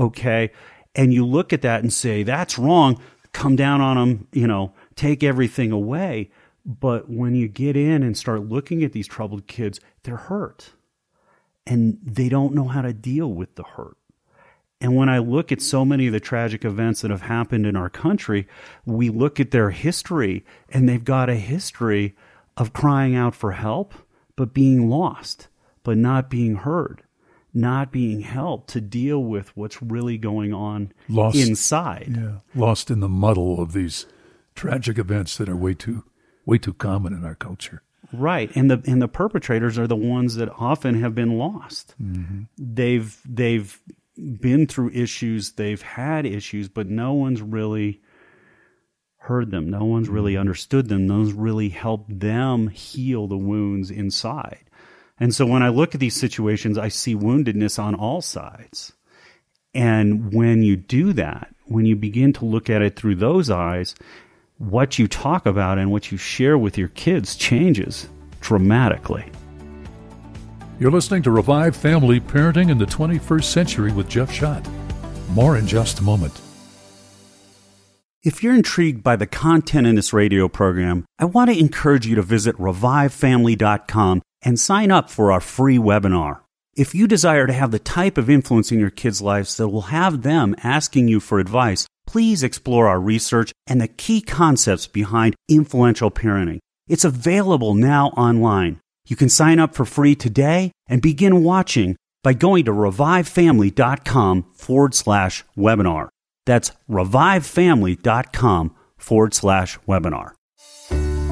Okay. 0.00 0.50
And 0.94 1.12
you 1.12 1.24
look 1.26 1.52
at 1.52 1.62
that 1.62 1.82
and 1.82 1.92
say, 1.92 2.22
that's 2.22 2.58
wrong. 2.58 3.00
Come 3.32 3.54
down 3.54 3.80
on 3.80 3.96
them, 3.96 4.28
you 4.32 4.46
know, 4.46 4.72
take 4.96 5.22
everything 5.22 5.70
away. 5.70 6.30
But 6.66 7.08
when 7.08 7.34
you 7.34 7.46
get 7.46 7.76
in 7.76 8.02
and 8.02 8.16
start 8.16 8.48
looking 8.48 8.82
at 8.82 8.92
these 8.92 9.06
troubled 9.06 9.46
kids, 9.46 9.78
they're 10.02 10.16
hurt 10.16 10.70
and 11.66 11.98
they 12.02 12.28
don't 12.28 12.54
know 12.54 12.66
how 12.66 12.82
to 12.82 12.92
deal 12.92 13.28
with 13.28 13.54
the 13.54 13.62
hurt. 13.62 13.96
And 14.80 14.96
when 14.96 15.10
I 15.10 15.18
look 15.18 15.52
at 15.52 15.60
so 15.60 15.84
many 15.84 16.06
of 16.06 16.12
the 16.12 16.20
tragic 16.20 16.64
events 16.64 17.02
that 17.02 17.10
have 17.10 17.22
happened 17.22 17.66
in 17.66 17.76
our 17.76 17.90
country, 17.90 18.48
we 18.86 19.10
look 19.10 19.38
at 19.38 19.50
their 19.50 19.70
history 19.70 20.44
and 20.70 20.88
they've 20.88 21.04
got 21.04 21.28
a 21.28 21.34
history 21.34 22.16
of 22.56 22.72
crying 22.72 23.14
out 23.14 23.34
for 23.34 23.52
help, 23.52 23.94
but 24.36 24.54
being 24.54 24.88
lost, 24.88 25.48
but 25.82 25.98
not 25.98 26.30
being 26.30 26.56
heard, 26.56 27.02
not 27.52 27.92
being 27.92 28.20
helped 28.20 28.70
to 28.70 28.80
deal 28.80 29.22
with 29.22 29.56
what's 29.56 29.82
really 29.82 30.18
going 30.18 30.52
on 30.52 30.92
lost, 31.08 31.36
inside. 31.36 32.16
Yeah, 32.16 32.38
lost 32.54 32.90
in 32.90 33.00
the 33.00 33.08
muddle 33.08 33.60
of 33.60 33.72
these 33.72 34.06
tragic 34.54 34.98
events 34.98 35.36
that 35.36 35.48
are 35.48 35.56
way 35.56 35.74
too 35.74 36.04
way 36.46 36.58
too 36.58 36.74
common 36.74 37.12
in 37.12 37.24
our 37.24 37.34
culture. 37.34 37.82
Right, 38.12 38.50
and 38.56 38.70
the 38.70 38.82
and 38.86 39.00
the 39.00 39.08
perpetrators 39.08 39.78
are 39.78 39.86
the 39.86 39.96
ones 39.96 40.34
that 40.36 40.48
often 40.58 41.00
have 41.00 41.14
been 41.14 41.38
lost. 41.38 41.94
Mm-hmm. 42.02 42.42
They've 42.58 43.20
they've 43.24 43.80
been 44.16 44.66
through 44.66 44.90
issues, 44.90 45.52
they've 45.52 45.80
had 45.80 46.26
issues, 46.26 46.68
but 46.68 46.88
no 46.88 47.12
one's 47.12 47.40
really 47.40 48.00
heard 49.16 49.50
them. 49.50 49.70
No 49.70 49.84
one's 49.84 50.08
really 50.08 50.32
mm-hmm. 50.32 50.40
understood 50.40 50.88
them. 50.88 51.06
No 51.06 51.18
one's 51.18 51.32
really 51.32 51.68
helped 51.68 52.18
them 52.20 52.68
heal 52.68 53.26
the 53.28 53.36
wounds 53.36 53.90
inside. 53.90 54.64
And 55.20 55.34
so 55.34 55.44
when 55.44 55.62
I 55.62 55.68
look 55.68 55.94
at 55.94 56.00
these 56.00 56.16
situations, 56.16 56.78
I 56.78 56.88
see 56.88 57.14
woundedness 57.14 57.78
on 57.78 57.94
all 57.94 58.22
sides. 58.22 58.92
And 59.74 60.32
when 60.32 60.62
you 60.62 60.76
do 60.76 61.12
that, 61.12 61.54
when 61.66 61.84
you 61.84 61.94
begin 61.94 62.32
to 62.32 62.46
look 62.46 62.70
at 62.70 62.82
it 62.82 62.96
through 62.96 63.16
those 63.16 63.50
eyes, 63.50 63.94
what 64.56 64.98
you 64.98 65.06
talk 65.06 65.46
about 65.46 65.78
and 65.78 65.92
what 65.92 66.10
you 66.10 66.18
share 66.18 66.58
with 66.58 66.76
your 66.76 66.88
kids 66.88 67.36
changes 67.36 68.08
dramatically. 68.40 69.30
You're 70.80 70.90
listening 70.90 71.22
to 71.24 71.30
Revive 71.30 71.76
Family 71.76 72.20
Parenting 72.20 72.70
in 72.70 72.78
the 72.78 72.86
21st 72.86 73.44
Century 73.44 73.92
with 73.92 74.08
Jeff 74.08 74.32
Schadt. 74.32 74.66
More 75.28 75.58
in 75.58 75.66
just 75.66 76.00
a 76.00 76.02
moment. 76.02 76.40
If 78.22 78.42
you're 78.42 78.54
intrigued 78.54 79.02
by 79.02 79.16
the 79.16 79.26
content 79.26 79.86
in 79.86 79.94
this 79.94 80.12
radio 80.12 80.48
program, 80.48 81.04
I 81.18 81.26
want 81.26 81.50
to 81.50 81.58
encourage 81.58 82.06
you 82.06 82.16
to 82.16 82.22
visit 82.22 82.56
revivefamily.com 82.56 84.22
and 84.42 84.58
sign 84.58 84.90
up 84.90 85.10
for 85.10 85.32
our 85.32 85.40
free 85.40 85.78
webinar. 85.78 86.40
If 86.76 86.94
you 86.94 87.06
desire 87.06 87.46
to 87.46 87.52
have 87.52 87.72
the 87.72 87.78
type 87.78 88.16
of 88.16 88.30
influence 88.30 88.72
in 88.72 88.78
your 88.78 88.90
kids' 88.90 89.20
lives 89.20 89.56
that 89.56 89.68
will 89.68 89.90
have 89.92 90.22
them 90.22 90.54
asking 90.62 91.08
you 91.08 91.20
for 91.20 91.38
advice, 91.38 91.86
please 92.06 92.42
explore 92.42 92.88
our 92.88 93.00
research 93.00 93.52
and 93.66 93.80
the 93.80 93.88
key 93.88 94.20
concepts 94.20 94.86
behind 94.86 95.34
influential 95.48 96.10
parenting. 96.10 96.58
It's 96.88 97.04
available 97.04 97.74
now 97.74 98.08
online. 98.10 98.80
You 99.06 99.16
can 99.16 99.28
sign 99.28 99.58
up 99.58 99.74
for 99.74 99.84
free 99.84 100.14
today 100.14 100.72
and 100.88 101.02
begin 101.02 101.42
watching 101.42 101.96
by 102.22 102.32
going 102.32 102.64
to 102.64 102.72
revivefamily.com 102.72 104.46
forward 104.54 104.94
slash 104.94 105.44
webinar. 105.56 106.08
That's 106.46 106.72
revivefamily.com 106.88 108.74
forward 108.96 109.34
slash 109.34 109.78
webinar. 109.88 110.32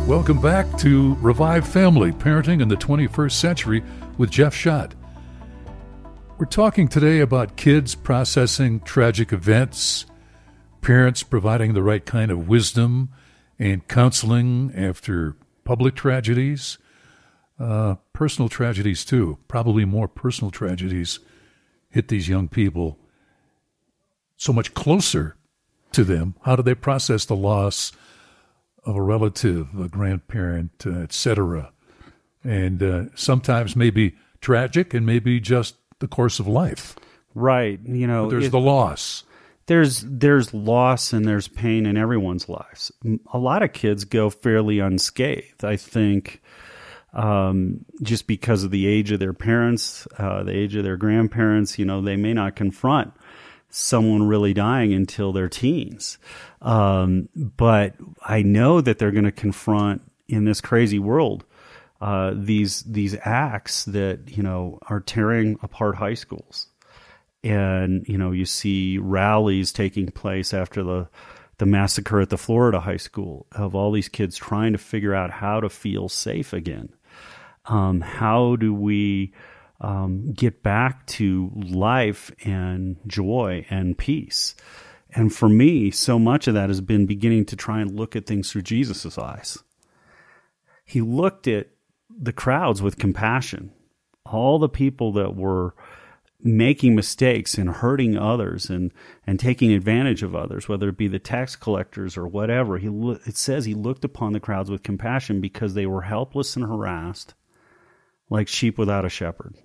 Welcome 0.08 0.40
back 0.40 0.78
to 0.78 1.16
Revive 1.16 1.68
Family 1.68 2.12
Parenting 2.12 2.62
in 2.62 2.68
the 2.68 2.78
21st 2.78 3.32
Century 3.32 3.84
with 4.16 4.30
Jeff 4.30 4.54
Schadt. 4.54 4.92
We're 6.38 6.46
talking 6.46 6.88
today 6.88 7.20
about 7.20 7.56
kids 7.56 7.94
processing 7.94 8.80
tragic 8.80 9.34
events, 9.34 10.06
parents 10.80 11.22
providing 11.22 11.74
the 11.74 11.82
right 11.82 12.06
kind 12.06 12.30
of 12.30 12.48
wisdom 12.48 13.10
and 13.58 13.86
counseling 13.86 14.72
after 14.74 15.36
public 15.64 15.94
tragedies, 15.94 16.78
uh, 17.60 17.96
personal 18.14 18.48
tragedies 18.48 19.04
too. 19.04 19.36
Probably 19.46 19.84
more 19.84 20.08
personal 20.08 20.50
tragedies 20.50 21.18
hit 21.90 22.08
these 22.08 22.30
young 22.30 22.48
people 22.48 22.98
so 24.38 24.54
much 24.54 24.72
closer 24.72 25.36
to 25.92 26.02
them? 26.02 26.34
How 26.44 26.56
do 26.56 26.62
they 26.62 26.74
process 26.74 27.26
the 27.26 27.36
loss 27.36 27.92
of 28.88 28.96
a 28.96 29.02
relative, 29.02 29.68
a 29.78 29.88
grandparent, 29.88 30.84
uh, 30.86 31.00
etc.? 31.00 31.72
And 32.42 32.82
uh, 32.82 33.04
sometimes 33.14 33.76
maybe 33.76 34.16
tragic 34.40 34.94
and 34.94 35.04
maybe 35.04 35.40
just 35.40 35.76
the 35.98 36.08
course 36.08 36.40
of 36.40 36.46
life. 36.46 36.96
Right. 37.34 37.78
You 37.84 38.06
know, 38.06 38.24
but 38.24 38.30
there's 38.30 38.46
it, 38.46 38.50
the 38.50 38.60
loss. 38.60 39.24
There's 39.66 40.00
there's 40.00 40.54
loss 40.54 41.12
and 41.12 41.26
there's 41.26 41.46
pain 41.46 41.84
in 41.84 41.96
everyone's 41.96 42.48
lives. 42.48 42.90
A 43.32 43.38
lot 43.38 43.62
of 43.62 43.72
kids 43.72 44.04
go 44.04 44.30
fairly 44.30 44.78
unscathed. 44.78 45.62
I 45.62 45.76
think 45.76 46.40
um, 47.12 47.84
just 48.02 48.26
because 48.26 48.64
of 48.64 48.70
the 48.70 48.86
age 48.86 49.12
of 49.12 49.20
their 49.20 49.34
parents, 49.34 50.06
uh, 50.16 50.42
the 50.42 50.56
age 50.56 50.74
of 50.74 50.84
their 50.84 50.96
grandparents, 50.96 51.78
you 51.78 51.84
know, 51.84 52.00
they 52.00 52.16
may 52.16 52.32
not 52.32 52.56
confront 52.56 53.12
someone 53.70 54.26
really 54.26 54.54
dying 54.54 54.92
until 54.92 55.32
their 55.32 55.48
teens. 55.48 56.18
Um, 56.62 57.28
but 57.34 57.94
I 58.24 58.42
know 58.42 58.80
that 58.80 58.98
they're 58.98 59.12
going 59.12 59.24
to 59.24 59.32
confront 59.32 60.02
in 60.26 60.44
this 60.44 60.60
crazy 60.60 60.98
world 60.98 61.44
uh, 62.00 62.32
these 62.34 62.82
these 62.82 63.16
acts 63.22 63.84
that 63.86 64.36
you 64.36 64.42
know 64.42 64.78
are 64.82 65.00
tearing 65.00 65.58
apart 65.62 65.96
high 65.96 66.14
schools, 66.14 66.68
and 67.42 68.06
you 68.08 68.16
know 68.16 68.30
you 68.30 68.44
see 68.44 68.98
rallies 68.98 69.72
taking 69.72 70.08
place 70.08 70.54
after 70.54 70.84
the 70.84 71.08
the 71.58 71.66
massacre 71.66 72.20
at 72.20 72.30
the 72.30 72.38
Florida 72.38 72.78
high 72.78 72.98
school 72.98 73.46
of 73.50 73.74
all 73.74 73.90
these 73.90 74.08
kids 74.08 74.36
trying 74.36 74.72
to 74.72 74.78
figure 74.78 75.12
out 75.12 75.30
how 75.30 75.60
to 75.60 75.68
feel 75.68 76.08
safe 76.08 76.52
again. 76.52 76.90
Um, 77.66 78.00
how 78.00 78.54
do 78.54 78.72
we 78.72 79.32
um, 79.80 80.32
get 80.32 80.62
back 80.62 81.06
to 81.06 81.50
life 81.54 82.30
and 82.44 82.96
joy 83.06 83.64
and 83.70 83.96
peace. 83.96 84.54
And 85.10 85.32
for 85.34 85.48
me, 85.48 85.90
so 85.90 86.18
much 86.18 86.48
of 86.48 86.54
that 86.54 86.68
has 86.68 86.80
been 86.80 87.06
beginning 87.06 87.46
to 87.46 87.56
try 87.56 87.80
and 87.80 87.96
look 87.96 88.16
at 88.16 88.26
things 88.26 88.50
through 88.50 88.62
Jesus' 88.62 89.16
eyes. 89.16 89.58
He 90.84 91.00
looked 91.00 91.46
at 91.46 91.68
the 92.10 92.32
crowds 92.32 92.82
with 92.82 92.98
compassion, 92.98 93.72
all 94.26 94.58
the 94.58 94.68
people 94.68 95.12
that 95.12 95.34
were 95.36 95.74
making 96.40 96.94
mistakes 96.94 97.58
and 97.58 97.68
hurting 97.68 98.16
others 98.16 98.70
and, 98.70 98.92
and 99.26 99.40
taking 99.40 99.72
advantage 99.72 100.22
of 100.22 100.36
others, 100.36 100.68
whether 100.68 100.88
it 100.88 100.96
be 100.96 101.08
the 101.08 101.18
tax 101.18 101.56
collectors 101.56 102.16
or 102.16 102.28
whatever. 102.28 102.78
He 102.78 102.88
lo- 102.88 103.18
it 103.26 103.36
says 103.36 103.64
he 103.64 103.74
looked 103.74 104.04
upon 104.04 104.32
the 104.32 104.40
crowds 104.40 104.70
with 104.70 104.82
compassion 104.82 105.40
because 105.40 105.74
they 105.74 105.86
were 105.86 106.02
helpless 106.02 106.54
and 106.54 106.64
harassed, 106.64 107.34
like 108.30 108.48
sheep 108.48 108.78
without 108.78 109.04
a 109.04 109.08
shepherd. 109.08 109.56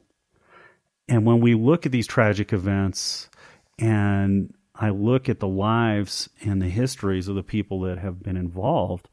And 1.08 1.26
when 1.26 1.42
we 1.42 1.54
look 1.54 1.86
at 1.86 1.92
these 1.92 2.08
tragic 2.08 2.54
events, 2.54 3.30
and 3.78 4.54
I 4.76 4.90
look 4.90 5.30
at 5.30 5.40
the 5.40 5.48
lives 5.48 6.30
and 6.42 6.62
the 6.62 6.70
histories 6.70 7.28
of 7.28 7.36
the 7.36 7.44
people 7.44 7.82
that 7.82 8.00
have 8.00 8.24
been 8.24 8.38
involved, 8.38 9.10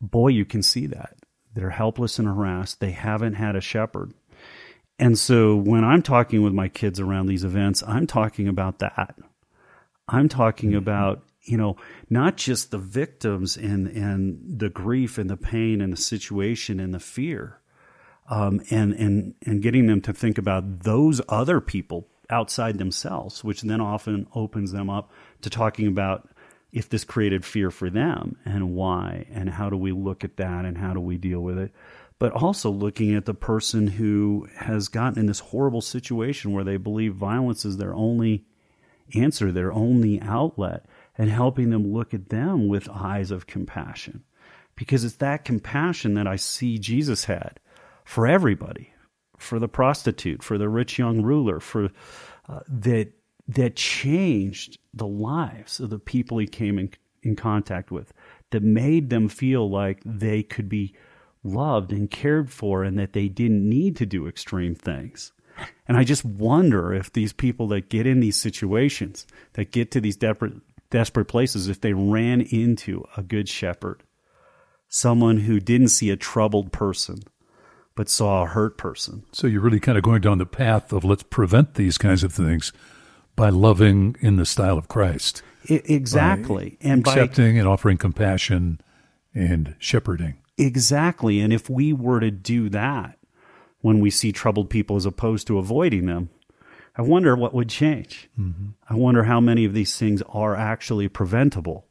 boy, 0.00 0.28
you 0.28 0.44
can 0.44 0.62
see 0.62 0.86
that. 0.86 1.16
They're 1.54 1.70
helpless 1.70 2.18
and 2.18 2.28
harassed. 2.28 2.80
They 2.80 2.90
haven't 2.90 3.34
had 3.34 3.56
a 3.56 3.60
shepherd. 3.60 4.12
And 4.98 5.18
so 5.18 5.56
when 5.56 5.84
I'm 5.84 6.02
talking 6.02 6.42
with 6.42 6.52
my 6.52 6.68
kids 6.68 7.00
around 7.00 7.26
these 7.26 7.44
events, 7.44 7.82
I'm 7.86 8.06
talking 8.06 8.48
about 8.48 8.78
that. 8.78 9.16
I'm 10.08 10.28
talking 10.28 10.70
mm-hmm. 10.70 10.78
about, 10.78 11.24
you 11.42 11.56
know, 11.56 11.76
not 12.08 12.36
just 12.36 12.70
the 12.70 12.78
victims 12.78 13.56
and, 13.56 13.88
and 13.88 14.58
the 14.58 14.68
grief 14.68 15.18
and 15.18 15.28
the 15.28 15.36
pain 15.36 15.80
and 15.80 15.92
the 15.92 15.98
situation 15.98 16.80
and 16.80 16.94
the 16.94 17.00
fear, 17.00 17.60
um, 18.28 18.60
and, 18.70 18.92
and, 18.94 19.34
and 19.44 19.62
getting 19.62 19.86
them 19.86 20.00
to 20.02 20.12
think 20.12 20.38
about 20.38 20.80
those 20.80 21.20
other 21.28 21.60
people 21.60 22.08
outside 22.28 22.78
themselves, 22.78 23.44
which 23.44 23.62
then 23.62 23.80
often 23.80 24.26
opens 24.34 24.72
them 24.72 24.90
up 24.90 25.12
to 25.42 25.50
talking 25.50 25.86
about 25.86 26.28
if 26.72 26.88
this 26.88 27.04
created 27.04 27.44
fear 27.44 27.70
for 27.70 27.88
them 27.88 28.36
and 28.44 28.74
why, 28.74 29.26
and 29.30 29.48
how 29.48 29.70
do 29.70 29.76
we 29.76 29.92
look 29.92 30.24
at 30.24 30.36
that 30.36 30.64
and 30.64 30.76
how 30.76 30.92
do 30.92 31.00
we 31.00 31.16
deal 31.16 31.40
with 31.40 31.58
it. 31.58 31.72
But 32.18 32.32
also 32.32 32.70
looking 32.70 33.14
at 33.14 33.26
the 33.26 33.34
person 33.34 33.86
who 33.86 34.48
has 34.56 34.88
gotten 34.88 35.18
in 35.18 35.26
this 35.26 35.40
horrible 35.40 35.80
situation 35.80 36.52
where 36.52 36.64
they 36.64 36.76
believe 36.76 37.14
violence 37.14 37.64
is 37.64 37.76
their 37.76 37.94
only 37.94 38.44
answer, 39.14 39.52
their 39.52 39.72
only 39.72 40.20
outlet, 40.20 40.86
and 41.16 41.30
helping 41.30 41.70
them 41.70 41.92
look 41.92 42.12
at 42.12 42.28
them 42.28 42.68
with 42.68 42.88
eyes 42.88 43.30
of 43.30 43.46
compassion. 43.46 44.24
Because 44.74 45.04
it's 45.04 45.16
that 45.16 45.44
compassion 45.44 46.14
that 46.14 46.26
I 46.26 46.36
see 46.36 46.78
Jesus 46.78 47.24
had 47.26 47.60
for 48.06 48.26
everybody, 48.26 48.92
for 49.36 49.58
the 49.58 49.68
prostitute, 49.68 50.42
for 50.42 50.56
the 50.56 50.68
rich 50.68 50.98
young 50.98 51.20
ruler, 51.20 51.60
for 51.60 51.90
uh, 52.48 52.60
that 52.68 53.12
that 53.48 53.76
changed 53.76 54.78
the 54.94 55.06
lives 55.06 55.78
of 55.78 55.90
the 55.90 55.98
people 55.98 56.38
he 56.38 56.46
came 56.46 56.78
in, 56.78 56.90
in 57.22 57.36
contact 57.36 57.90
with, 57.90 58.12
that 58.50 58.62
made 58.62 59.10
them 59.10 59.28
feel 59.28 59.68
like 59.68 60.00
they 60.04 60.42
could 60.42 60.68
be 60.68 60.94
loved 61.44 61.92
and 61.92 62.10
cared 62.10 62.50
for 62.50 62.82
and 62.82 62.98
that 62.98 63.12
they 63.12 63.28
didn't 63.28 63.68
need 63.68 63.94
to 63.96 64.06
do 64.06 64.26
extreme 64.26 64.74
things. 64.74 65.32
And 65.86 65.96
I 65.96 66.04
just 66.04 66.24
wonder 66.24 66.92
if 66.92 67.12
these 67.12 67.32
people 67.32 67.68
that 67.68 67.88
get 67.88 68.06
in 68.06 68.20
these 68.20 68.36
situations, 68.36 69.26
that 69.52 69.70
get 69.70 69.90
to 69.92 70.00
these 70.00 70.16
desperate, 70.16 70.54
desperate 70.90 71.26
places, 71.26 71.68
if 71.68 71.80
they 71.80 71.92
ran 71.92 72.40
into 72.40 73.04
a 73.16 73.22
good 73.22 73.48
shepherd, 73.48 74.02
someone 74.88 75.38
who 75.38 75.60
didn't 75.60 75.88
see 75.88 76.10
a 76.10 76.16
troubled 76.16 76.72
person, 76.72 77.20
but 77.96 78.08
saw 78.08 78.44
a 78.44 78.46
hurt 78.46 78.78
person. 78.78 79.24
So 79.32 79.48
you're 79.48 79.62
really 79.62 79.80
kind 79.80 79.98
of 79.98 80.04
going 80.04 80.20
down 80.20 80.38
the 80.38 80.46
path 80.46 80.92
of 80.92 81.02
let's 81.02 81.24
prevent 81.24 81.74
these 81.74 81.98
kinds 81.98 82.22
of 82.22 82.32
things 82.32 82.72
by 83.34 83.48
loving 83.48 84.14
in 84.20 84.36
the 84.36 84.46
style 84.46 84.78
of 84.78 84.86
Christ. 84.86 85.42
I, 85.68 85.82
exactly. 85.84 86.78
By 86.80 86.88
and 86.88 87.00
accepting 87.00 87.54
by, 87.54 87.58
and 87.58 87.66
offering 87.66 87.96
compassion 87.96 88.80
and 89.34 89.74
shepherding. 89.78 90.36
Exactly. 90.58 91.40
And 91.40 91.52
if 91.52 91.68
we 91.68 91.92
were 91.92 92.20
to 92.20 92.30
do 92.30 92.68
that 92.68 93.18
when 93.80 93.98
we 93.98 94.10
see 94.10 94.30
troubled 94.30 94.70
people 94.70 94.96
as 94.96 95.06
opposed 95.06 95.46
to 95.48 95.58
avoiding 95.58 96.06
them, 96.06 96.28
I 96.96 97.02
wonder 97.02 97.34
what 97.34 97.54
would 97.54 97.68
change. 97.68 98.28
Mm-hmm. 98.38 98.68
I 98.88 98.94
wonder 98.94 99.24
how 99.24 99.40
many 99.40 99.64
of 99.64 99.74
these 99.74 99.98
things 99.98 100.22
are 100.28 100.54
actually 100.54 101.08
preventable. 101.08 101.86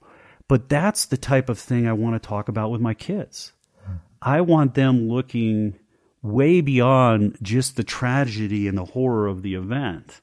But 0.47 0.69
that's 0.69 1.05
the 1.05 1.17
type 1.17 1.49
of 1.49 1.59
thing 1.59 1.87
I 1.87 1.93
want 1.93 2.21
to 2.21 2.27
talk 2.27 2.47
about 2.47 2.69
with 2.69 2.81
my 2.81 2.93
kids. 2.93 3.53
Mm-hmm. 3.83 3.95
I 4.21 4.41
want 4.41 4.75
them 4.75 5.09
looking 5.09 5.79
way 6.25 6.59
beyond 6.59 7.37
just 7.41 7.75
the 7.75 7.83
tragedy 7.83 8.67
and 8.67 8.77
the 8.77 8.85
horror 8.85 9.27
of 9.27 9.43
the 9.43 9.55
event. 9.55 10.21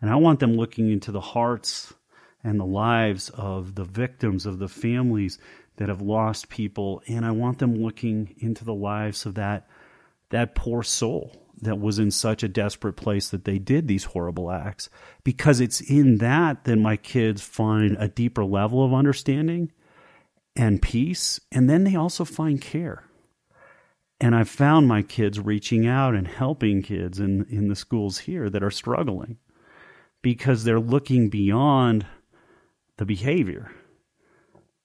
And 0.00 0.10
I 0.10 0.16
want 0.16 0.40
them 0.40 0.54
looking 0.54 0.90
into 0.90 1.12
the 1.12 1.20
hearts 1.20 1.94
and 2.44 2.60
the 2.60 2.66
lives 2.66 3.30
of 3.30 3.74
the 3.74 3.84
victims, 3.84 4.46
of 4.46 4.58
the 4.58 4.68
families 4.68 5.38
that 5.76 5.88
have 5.88 6.02
lost 6.02 6.48
people. 6.48 7.02
And 7.08 7.24
I 7.24 7.30
want 7.30 7.58
them 7.58 7.74
looking 7.74 8.34
into 8.38 8.64
the 8.64 8.74
lives 8.74 9.26
of 9.26 9.34
that, 9.34 9.66
that 10.28 10.54
poor 10.54 10.82
soul 10.82 11.34
that 11.62 11.80
was 11.80 11.98
in 11.98 12.10
such 12.10 12.42
a 12.42 12.48
desperate 12.48 12.94
place 12.94 13.28
that 13.28 13.44
they 13.44 13.58
did 13.58 13.88
these 13.88 14.04
horrible 14.04 14.50
acts. 14.50 14.88
Because 15.24 15.60
it's 15.60 15.80
in 15.80 16.18
that 16.18 16.64
that 16.64 16.76
my 16.76 16.96
kids 16.96 17.42
find 17.42 17.96
a 17.98 18.08
deeper 18.08 18.44
level 18.44 18.84
of 18.84 18.94
understanding 18.94 19.72
and 20.54 20.82
peace. 20.82 21.40
And 21.50 21.68
then 21.68 21.84
they 21.84 21.96
also 21.96 22.24
find 22.24 22.60
care. 22.60 23.04
And 24.20 24.34
I've 24.34 24.48
found 24.48 24.86
my 24.86 25.02
kids 25.02 25.40
reaching 25.40 25.86
out 25.86 26.14
and 26.14 26.28
helping 26.28 26.82
kids 26.82 27.18
in, 27.18 27.46
in 27.48 27.68
the 27.68 27.76
schools 27.76 28.18
here 28.18 28.50
that 28.50 28.62
are 28.62 28.70
struggling 28.70 29.38
because 30.20 30.64
they're 30.64 30.78
looking 30.78 31.30
beyond 31.30 32.06
the 32.98 33.06
behavior 33.06 33.72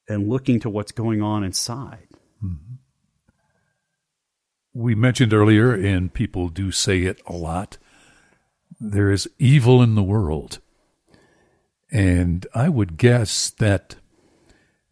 and 0.08 0.30
looking 0.30 0.60
to 0.62 0.69
what's 0.69 0.93
going 0.93 1.21
on 1.21 1.43
inside. 1.43 2.08
Mm-hmm. 2.41 2.76
We 4.74 4.95
mentioned 4.95 5.34
earlier, 5.34 5.74
and 5.74 6.13
people 6.13 6.50
do 6.50 6.71
say 6.71 7.04
it 7.04 7.21
a 7.26 7.34
lot 7.34 7.78
there 8.80 9.12
is 9.12 9.30
evil 9.39 9.82
in 9.82 9.95
the 9.95 10.04
world. 10.04 10.60
And 11.91 12.45
I 12.54 12.69
would 12.69 12.98
guess 12.98 13.50
that 13.52 13.95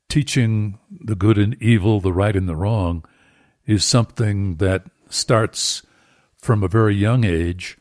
teaching 0.09 0.79
the 0.89 1.15
good 1.15 1.37
and 1.37 1.61
evil, 1.61 1.99
the 1.99 2.13
right 2.13 2.35
and 2.35 2.47
the 2.47 2.55
wrong, 2.55 3.03
is 3.65 3.83
something 3.83 4.55
that 4.57 4.83
starts 5.09 5.83
from 6.37 6.63
a 6.63 6.67
very 6.67 6.95
young 6.95 7.23
age, 7.23 7.77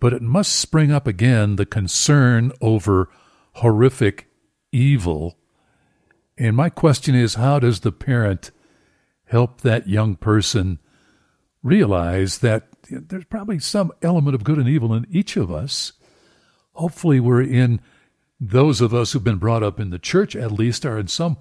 but 0.00 0.12
it 0.12 0.22
must 0.22 0.54
spring 0.54 0.92
up 0.92 1.06
again 1.06 1.56
the 1.56 1.66
concern 1.66 2.52
over 2.60 3.08
horrific 3.54 4.28
evil. 4.70 5.36
And 6.38 6.56
my 6.56 6.68
question 6.68 7.14
is 7.14 7.34
how 7.34 7.58
does 7.58 7.80
the 7.80 7.92
parent 7.92 8.50
help 9.24 9.62
that 9.62 9.88
young 9.88 10.14
person 10.14 10.78
realize 11.62 12.38
that 12.38 12.68
there's 12.90 13.24
probably 13.24 13.58
some 13.58 13.90
element 14.02 14.34
of 14.34 14.44
good 14.44 14.58
and 14.58 14.68
evil 14.68 14.94
in 14.94 15.06
each 15.10 15.36
of 15.36 15.50
us? 15.50 15.94
Hopefully, 16.72 17.18
we're 17.18 17.42
in 17.42 17.80
those 18.38 18.82
of 18.82 18.92
us 18.92 19.12
who've 19.12 19.24
been 19.24 19.38
brought 19.38 19.62
up 19.62 19.80
in 19.80 19.90
the 19.90 19.98
church, 19.98 20.36
at 20.36 20.52
least, 20.52 20.84
are 20.84 20.98
in 20.98 21.08
some 21.08 21.38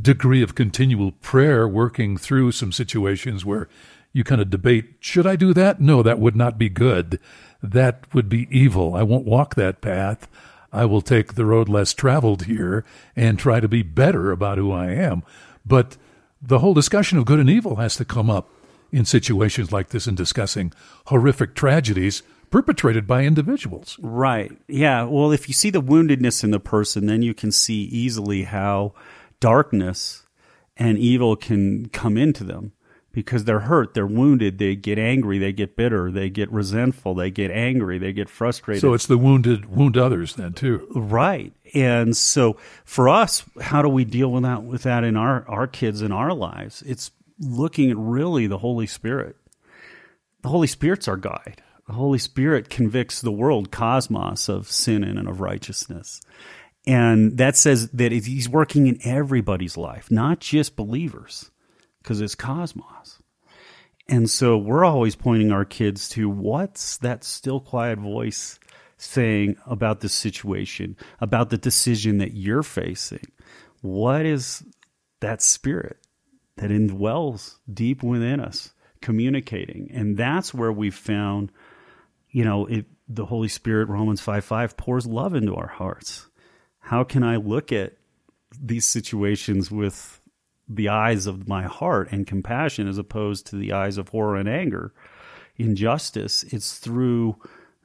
degree 0.00 0.42
of 0.42 0.54
continual 0.54 1.12
prayer, 1.12 1.66
working 1.66 2.16
through 2.16 2.52
some 2.52 2.72
situations 2.72 3.44
where 3.44 3.68
you 4.12 4.24
kind 4.24 4.40
of 4.40 4.50
debate, 4.50 4.94
should 5.00 5.26
I 5.26 5.36
do 5.36 5.52
that? 5.54 5.80
No, 5.80 6.02
that 6.02 6.18
would 6.18 6.36
not 6.36 6.58
be 6.58 6.68
good. 6.68 7.18
That 7.62 8.04
would 8.14 8.28
be 8.28 8.48
evil. 8.50 8.94
I 8.94 9.02
won't 9.02 9.26
walk 9.26 9.54
that 9.54 9.80
path. 9.80 10.28
I 10.72 10.84
will 10.84 11.02
take 11.02 11.34
the 11.34 11.46
road 11.46 11.68
less 11.68 11.94
traveled 11.94 12.44
here 12.44 12.84
and 13.14 13.38
try 13.38 13.60
to 13.60 13.68
be 13.68 13.82
better 13.82 14.30
about 14.30 14.58
who 14.58 14.72
I 14.72 14.88
am. 14.88 15.22
But 15.64 15.96
the 16.40 16.58
whole 16.58 16.74
discussion 16.74 17.18
of 17.18 17.24
good 17.24 17.40
and 17.40 17.50
evil 17.50 17.76
has 17.76 17.96
to 17.96 18.04
come 18.04 18.30
up 18.30 18.50
in 18.92 19.04
situations 19.04 19.72
like 19.72 19.88
this 19.88 20.06
in 20.06 20.14
discussing 20.14 20.72
horrific 21.06 21.54
tragedies 21.54 22.22
perpetrated 22.50 23.06
by 23.06 23.24
individuals. 23.24 23.98
Right. 24.00 24.52
Yeah. 24.68 25.04
Well, 25.04 25.32
if 25.32 25.48
you 25.48 25.54
see 25.54 25.70
the 25.70 25.82
woundedness 25.82 26.44
in 26.44 26.52
the 26.52 26.60
person, 26.60 27.06
then 27.06 27.22
you 27.22 27.34
can 27.34 27.50
see 27.50 27.82
easily 27.84 28.44
how 28.44 28.94
darkness 29.40 30.24
and 30.76 30.98
evil 30.98 31.36
can 31.36 31.88
come 31.88 32.16
into 32.16 32.44
them 32.44 32.72
because 33.16 33.44
they're 33.44 33.60
hurt, 33.60 33.94
they're 33.94 34.06
wounded, 34.06 34.58
they 34.58 34.76
get 34.76 34.98
angry, 34.98 35.38
they 35.38 35.50
get 35.50 35.74
bitter, 35.74 36.10
they 36.10 36.28
get 36.28 36.52
resentful, 36.52 37.14
they 37.14 37.30
get 37.30 37.50
angry, 37.50 37.96
they 37.96 38.12
get 38.12 38.28
frustrated. 38.28 38.82
So 38.82 38.92
it's 38.92 39.06
the 39.06 39.16
wounded 39.16 39.74
wound 39.74 39.96
others 39.96 40.34
then 40.34 40.52
too. 40.52 40.86
Right. 40.94 41.54
And 41.72 42.14
so 42.14 42.58
for 42.84 43.08
us, 43.08 43.42
how 43.58 43.80
do 43.80 43.88
we 43.88 44.04
deal 44.04 44.30
with 44.30 44.42
that 44.42 44.64
with 44.64 44.82
that 44.82 45.02
in 45.02 45.16
our 45.16 45.48
our 45.48 45.66
kids 45.66 46.02
in 46.02 46.12
our 46.12 46.34
lives? 46.34 46.82
It's 46.82 47.10
looking 47.40 47.90
at 47.90 47.96
really 47.96 48.46
the 48.46 48.58
Holy 48.58 48.86
Spirit. 48.86 49.36
The 50.42 50.50
Holy 50.50 50.66
Spirit's 50.66 51.08
our 51.08 51.16
guide. 51.16 51.62
The 51.86 51.94
Holy 51.94 52.18
Spirit 52.18 52.68
convicts 52.68 53.22
the 53.22 53.32
world 53.32 53.70
cosmos 53.70 54.50
of 54.50 54.70
sin 54.70 55.04
and 55.04 55.26
of 55.26 55.40
righteousness. 55.40 56.20
And 56.86 57.36
that 57.38 57.56
says 57.56 57.90
that 57.90 58.12
he's 58.12 58.48
working 58.48 58.86
in 58.86 59.00
everybody's 59.02 59.76
life, 59.76 60.10
not 60.10 60.38
just 60.40 60.76
believers, 60.76 61.50
because 62.02 62.20
it's 62.20 62.36
cosmos. 62.36 63.20
And 64.08 64.30
so 64.30 64.56
we're 64.56 64.84
always 64.84 65.16
pointing 65.16 65.50
our 65.50 65.64
kids 65.64 66.08
to 66.10 66.28
what's 66.28 66.98
that 66.98 67.24
still 67.24 67.58
quiet 67.58 67.98
voice 67.98 68.60
saying 68.98 69.56
about 69.66 70.00
the 70.00 70.08
situation, 70.08 70.96
about 71.20 71.50
the 71.50 71.58
decision 71.58 72.18
that 72.18 72.34
you're 72.34 72.62
facing? 72.62 73.26
What 73.82 74.24
is 74.24 74.64
that 75.20 75.42
spirit 75.42 75.98
that 76.56 76.70
indwells 76.70 77.58
deep 77.72 78.02
within 78.02 78.40
us 78.40 78.72
communicating? 79.00 79.90
And 79.92 80.16
that's 80.16 80.54
where 80.54 80.72
we 80.72 80.90
found, 80.90 81.52
you 82.30 82.44
know, 82.44 82.66
it, 82.66 82.86
the 83.08 83.26
Holy 83.26 83.48
Spirit, 83.48 83.88
Romans 83.88 84.20
5 84.20 84.44
5, 84.44 84.76
pours 84.76 85.06
love 85.06 85.34
into 85.34 85.54
our 85.54 85.68
hearts 85.68 86.26
how 86.86 87.02
can 87.02 87.24
I 87.24 87.34
look 87.34 87.72
at 87.72 87.94
these 88.62 88.86
situations 88.86 89.72
with 89.72 90.20
the 90.68 90.88
eyes 90.88 91.26
of 91.26 91.48
my 91.48 91.64
heart 91.64 92.12
and 92.12 92.24
compassion 92.28 92.86
as 92.86 92.96
opposed 92.96 93.48
to 93.48 93.56
the 93.56 93.72
eyes 93.72 93.98
of 93.98 94.10
horror 94.10 94.36
and 94.36 94.48
anger, 94.48 94.94
injustice? 95.56 96.44
It's 96.44 96.78
through 96.78 97.38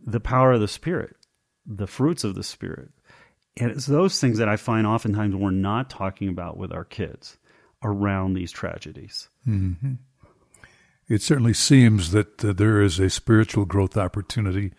the 0.05 0.19
power 0.19 0.51
of 0.51 0.59
the 0.59 0.67
Spirit, 0.67 1.15
the 1.65 1.87
fruits 1.87 2.23
of 2.23 2.35
the 2.35 2.43
Spirit. 2.43 2.89
And 3.57 3.71
it's 3.71 3.87
those 3.87 4.21
things 4.21 4.37
that 4.37 4.47
I 4.47 4.55
find 4.55 4.85
oftentimes 4.85 5.35
we're 5.35 5.49
not 5.49 5.89
talking 5.89 6.29
about 6.29 6.57
with 6.57 6.71
our 6.71 6.85
kids 6.85 7.39
around 7.83 8.35
these 8.35 8.51
tragedies. 8.51 9.29
Mm-hmm. 9.47 9.93
It 11.07 11.23
certainly 11.23 11.53
seems 11.53 12.11
that 12.11 12.45
uh, 12.45 12.53
there 12.53 12.83
is 12.83 12.99
a 12.99 13.09
spiritual 13.09 13.65
growth 13.65 13.97
opportunity 13.97 14.73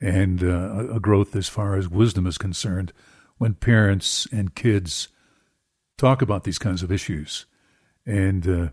and 0.00 0.42
uh, 0.42 0.96
a 0.96 0.98
growth 0.98 1.36
as 1.36 1.48
far 1.48 1.76
as 1.76 1.88
wisdom 1.88 2.26
is 2.26 2.38
concerned 2.38 2.92
when 3.38 3.54
parents 3.54 4.26
and 4.32 4.54
kids 4.54 5.08
talk 5.98 6.22
about 6.22 6.44
these 6.44 6.58
kinds 6.58 6.82
of 6.82 6.92
issues. 6.92 7.46
And 8.06 8.48
uh, 8.48 8.68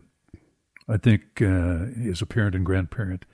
I 0.88 0.98
think 0.98 1.42
uh, 1.42 1.86
as 2.10 2.22
a 2.22 2.26
parent 2.26 2.56
and 2.56 2.66
grandparent, 2.66 3.26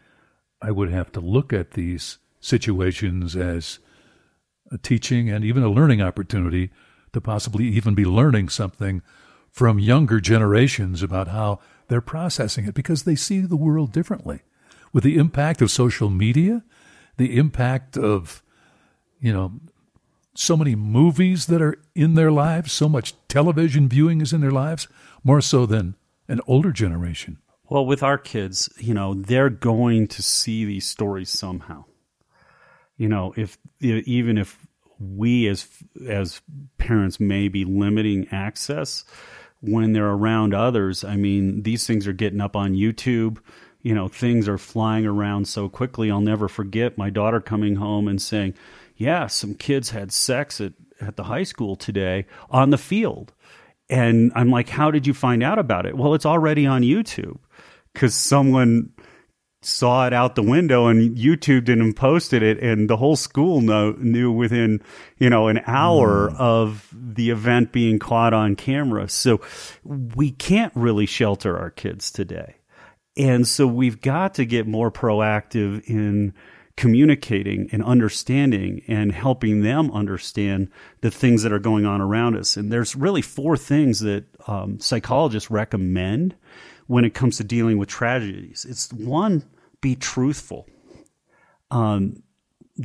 I 0.61 0.71
would 0.71 0.91
have 0.91 1.11
to 1.13 1.19
look 1.19 1.53
at 1.53 1.71
these 1.71 2.17
situations 2.39 3.35
as 3.35 3.79
a 4.71 4.77
teaching 4.77 5.29
and 5.29 5.43
even 5.45 5.63
a 5.63 5.69
learning 5.69 6.01
opportunity 6.01 6.71
to 7.13 7.21
possibly 7.21 7.65
even 7.65 7.95
be 7.95 8.05
learning 8.05 8.49
something 8.49 9.01
from 9.49 9.79
younger 9.79 10.19
generations 10.19 11.01
about 11.01 11.29
how 11.29 11.59
they're 11.87 12.01
processing 12.01 12.65
it 12.65 12.73
because 12.73 13.03
they 13.03 13.15
see 13.15 13.39
the 13.39 13.55
world 13.55 13.93
differently. 13.93 14.41
With 14.91 15.03
the 15.03 15.17
impact 15.17 15.61
of 15.61 15.71
social 15.71 16.09
media, 16.09 16.63
the 17.17 17.37
impact 17.37 17.97
of, 17.97 18.43
you 19.19 19.31
know, 19.31 19.53
so 20.35 20.57
many 20.57 20.75
movies 20.75 21.47
that 21.47 21.61
are 21.61 21.77
in 21.95 22.13
their 22.13 22.31
lives, 22.31 22.71
so 22.71 22.87
much 22.89 23.15
television 23.27 23.87
viewing 23.87 24.21
is 24.21 24.33
in 24.33 24.41
their 24.41 24.51
lives, 24.51 24.87
more 25.23 25.41
so 25.41 25.65
than 25.65 25.95
an 26.27 26.41
older 26.45 26.71
generation. 26.71 27.39
Well, 27.67 27.85
with 27.85 28.03
our 28.03 28.17
kids, 28.17 28.69
you 28.77 28.93
know, 28.93 29.13
they're 29.15 29.49
going 29.49 30.07
to 30.09 30.21
see 30.21 30.65
these 30.65 30.87
stories 30.87 31.29
somehow. 31.29 31.85
You 32.97 33.09
know, 33.09 33.33
if 33.35 33.57
even 33.79 34.37
if 34.37 34.65
we 34.99 35.47
as 35.47 35.67
as 36.07 36.41
parents 36.77 37.19
may 37.19 37.47
be 37.47 37.65
limiting 37.65 38.27
access 38.31 39.03
when 39.61 39.93
they're 39.93 40.05
around 40.05 40.53
others, 40.53 41.03
I 41.03 41.15
mean, 41.15 41.63
these 41.63 41.87
things 41.87 42.07
are 42.07 42.13
getting 42.13 42.39
up 42.39 42.55
on 42.55 42.73
YouTube. 42.73 43.39
You 43.85 43.93
know, 43.93 44.07
things 44.07 44.47
are 44.47 44.57
flying 44.57 45.05
around 45.05 45.47
so 45.47 45.69
quickly. 45.69 46.09
I'll 46.09 46.19
never 46.19 46.47
forget 46.47 46.97
my 46.97 47.11
daughter 47.11 47.39
coming 47.39 47.75
home 47.75 48.07
and 48.07 48.19
saying, 48.19 48.55
"Yeah, 48.97 49.27
some 49.27 49.53
kids 49.53 49.91
had 49.91 50.11
sex 50.11 50.59
at 50.59 50.73
at 50.99 51.17
the 51.17 51.25
high 51.25 51.43
school 51.43 51.75
today 51.75 52.25
on 52.49 52.71
the 52.71 52.79
field." 52.79 53.31
And 53.87 54.31
I'm 54.33 54.49
like, 54.49 54.69
"How 54.69 54.89
did 54.89 55.05
you 55.05 55.13
find 55.13 55.43
out 55.43 55.59
about 55.59 55.85
it?" 55.85 55.95
Well, 55.95 56.15
it's 56.15 56.25
already 56.25 56.65
on 56.65 56.81
YouTube 56.81 57.37
because 57.93 58.15
someone 58.15 58.89
saw 59.61 60.07
it 60.07 60.13
out 60.13 60.33
the 60.33 60.41
window 60.41 60.87
and 60.87 61.15
YouTube 61.15 61.65
didn't 61.65 61.93
posted 61.93 62.41
it 62.41 62.59
and 62.59 62.89
the 62.89 62.97
whole 62.97 63.15
school 63.15 63.61
know, 63.61 63.91
knew 63.99 64.31
within, 64.31 64.81
you 65.19 65.29
know, 65.29 65.47
an 65.47 65.61
hour 65.67 66.31
mm. 66.31 66.39
of 66.39 66.91
the 66.91 67.29
event 67.29 67.71
being 67.71 67.99
caught 67.99 68.33
on 68.33 68.55
camera. 68.55 69.07
So 69.07 69.41
we 69.83 70.31
can't 70.31 70.73
really 70.75 71.05
shelter 71.05 71.55
our 71.55 71.69
kids 71.69 72.11
today. 72.11 72.55
And 73.17 73.47
so 73.47 73.65
we've 73.65 74.01
got 74.01 74.33
to 74.35 74.45
get 74.45 74.67
more 74.67 74.91
proactive 74.91 75.83
in 75.85 76.33
communicating 76.77 77.69
and 77.71 77.83
understanding 77.83 78.81
and 78.87 79.11
helping 79.13 79.61
them 79.61 79.89
understand 79.91 80.69
the 81.01 81.11
things 81.11 81.43
that 81.43 81.53
are 81.53 81.59
going 81.59 81.85
on 81.85 82.01
around 82.01 82.35
us. 82.35 82.57
And 82.57 82.71
there's 82.71 82.95
really 82.95 83.21
four 83.21 83.55
things 83.55 84.01
that 84.01 84.25
um, 84.47 84.79
psychologists 84.79 85.49
recommend 85.49 86.35
when 86.87 87.05
it 87.05 87.13
comes 87.13 87.37
to 87.37 87.43
dealing 87.43 87.77
with 87.77 87.87
tragedies. 87.87 88.65
It's 88.67 88.91
one, 88.91 89.43
be 89.79 89.95
truthful. 89.95 90.67
Um, 91.71 92.23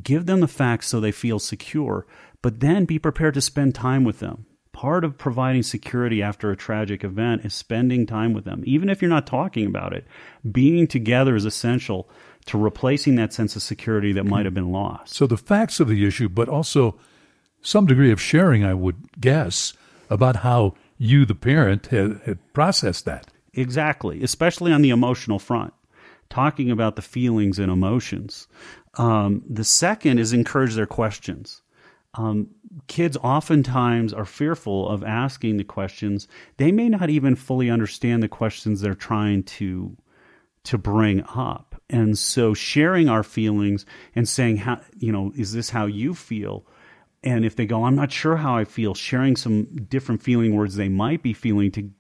give 0.02 0.26
them 0.26 0.40
the 0.40 0.48
facts 0.48 0.86
so 0.86 1.00
they 1.00 1.12
feel 1.12 1.40
secure, 1.40 2.06
but 2.42 2.60
then 2.60 2.84
be 2.84 2.98
prepared 2.98 3.34
to 3.34 3.40
spend 3.40 3.74
time 3.74 4.04
with 4.04 4.20
them. 4.20 4.46
Part 4.80 5.04
of 5.04 5.18
providing 5.18 5.62
security 5.62 6.22
after 6.22 6.50
a 6.50 6.56
tragic 6.56 7.04
event 7.04 7.44
is 7.44 7.52
spending 7.52 8.06
time 8.06 8.32
with 8.32 8.46
them. 8.46 8.62
Even 8.64 8.88
if 8.88 9.02
you're 9.02 9.10
not 9.10 9.26
talking 9.26 9.66
about 9.66 9.92
it, 9.92 10.06
being 10.50 10.86
together 10.86 11.36
is 11.36 11.44
essential 11.44 12.08
to 12.46 12.56
replacing 12.56 13.16
that 13.16 13.34
sense 13.34 13.54
of 13.54 13.60
security 13.60 14.14
that 14.14 14.24
might 14.24 14.46
have 14.46 14.54
been 14.54 14.72
lost. 14.72 15.14
So 15.14 15.26
the 15.26 15.36
facts 15.36 15.80
of 15.80 15.88
the 15.88 16.06
issue, 16.06 16.30
but 16.30 16.48
also 16.48 16.98
some 17.60 17.84
degree 17.84 18.10
of 18.10 18.22
sharing, 18.22 18.64
I 18.64 18.72
would 18.72 19.20
guess, 19.20 19.74
about 20.08 20.36
how 20.36 20.72
you, 20.96 21.26
the 21.26 21.34
parent, 21.34 21.88
had, 21.88 22.22
had 22.24 22.38
processed 22.54 23.04
that. 23.04 23.26
Exactly, 23.52 24.22
especially 24.22 24.72
on 24.72 24.80
the 24.80 24.88
emotional 24.88 25.38
front, 25.38 25.74
talking 26.30 26.70
about 26.70 26.96
the 26.96 27.02
feelings 27.02 27.58
and 27.58 27.70
emotions. 27.70 28.48
Um, 28.94 29.42
the 29.46 29.62
second 29.62 30.20
is 30.20 30.32
encourage 30.32 30.72
their 30.72 30.86
questions. 30.86 31.60
Um, 32.14 32.49
kids 32.88 33.16
oftentimes 33.23 34.12
are 34.12 34.25
fearful 34.25 34.88
of 34.88 35.05
asking 35.05 35.57
the 35.57 35.64
questions. 35.64 36.27
They 36.57 36.73
may 36.73 36.88
not 36.88 37.11
even 37.11 37.37
fully 37.37 37.70
understand 37.70 38.23
the 38.23 38.29
questions 38.29 38.81
they're 38.81 38.94
trying 38.94 39.44
to 39.44 39.96
to 40.62 40.77
bring 40.77 41.25
up. 41.35 41.81
And 41.88 42.18
so 42.18 42.53
sharing 42.53 43.09
our 43.09 43.23
feelings 43.23 43.87
and 44.14 44.29
saying 44.29 44.59
how 44.59 44.81
you 44.99 45.12
know, 45.12 45.33
is 45.37 45.53
this 45.53 45.70
how 45.70 45.87
you 45.87 46.14
feel? 46.14 46.66
And 47.23 47.44
if 47.44 47.57
they 47.57 47.66
go, 47.66 47.85
I'm 47.85 47.96
not 47.96 48.12
sure 48.12 48.37
how 48.37 48.57
I 48.57 48.64
feel, 48.64 48.94
sharing 48.94 49.37
some 49.37 49.64
different 49.88 50.23
feeling 50.23 50.55
words 50.55 50.77
they 50.77 50.88
might 50.88 51.23
be 51.23 51.33
feeling 51.33 51.70
to 51.73 51.90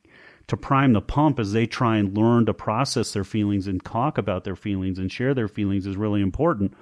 to 0.48 0.56
prime 0.56 0.92
the 0.92 1.00
pump 1.00 1.38
as 1.38 1.52
they 1.52 1.64
try 1.64 1.96
and 1.96 2.18
learn 2.18 2.44
to 2.44 2.52
process 2.52 3.12
their 3.12 3.22
feelings 3.22 3.68
and 3.68 3.84
talk 3.84 4.18
about 4.18 4.42
their 4.42 4.56
feelings 4.56 4.98
and 4.98 5.12
share 5.12 5.32
their 5.32 5.46
feelings 5.46 5.86
is 5.86 5.96
really 5.96 6.20
important. 6.20 6.74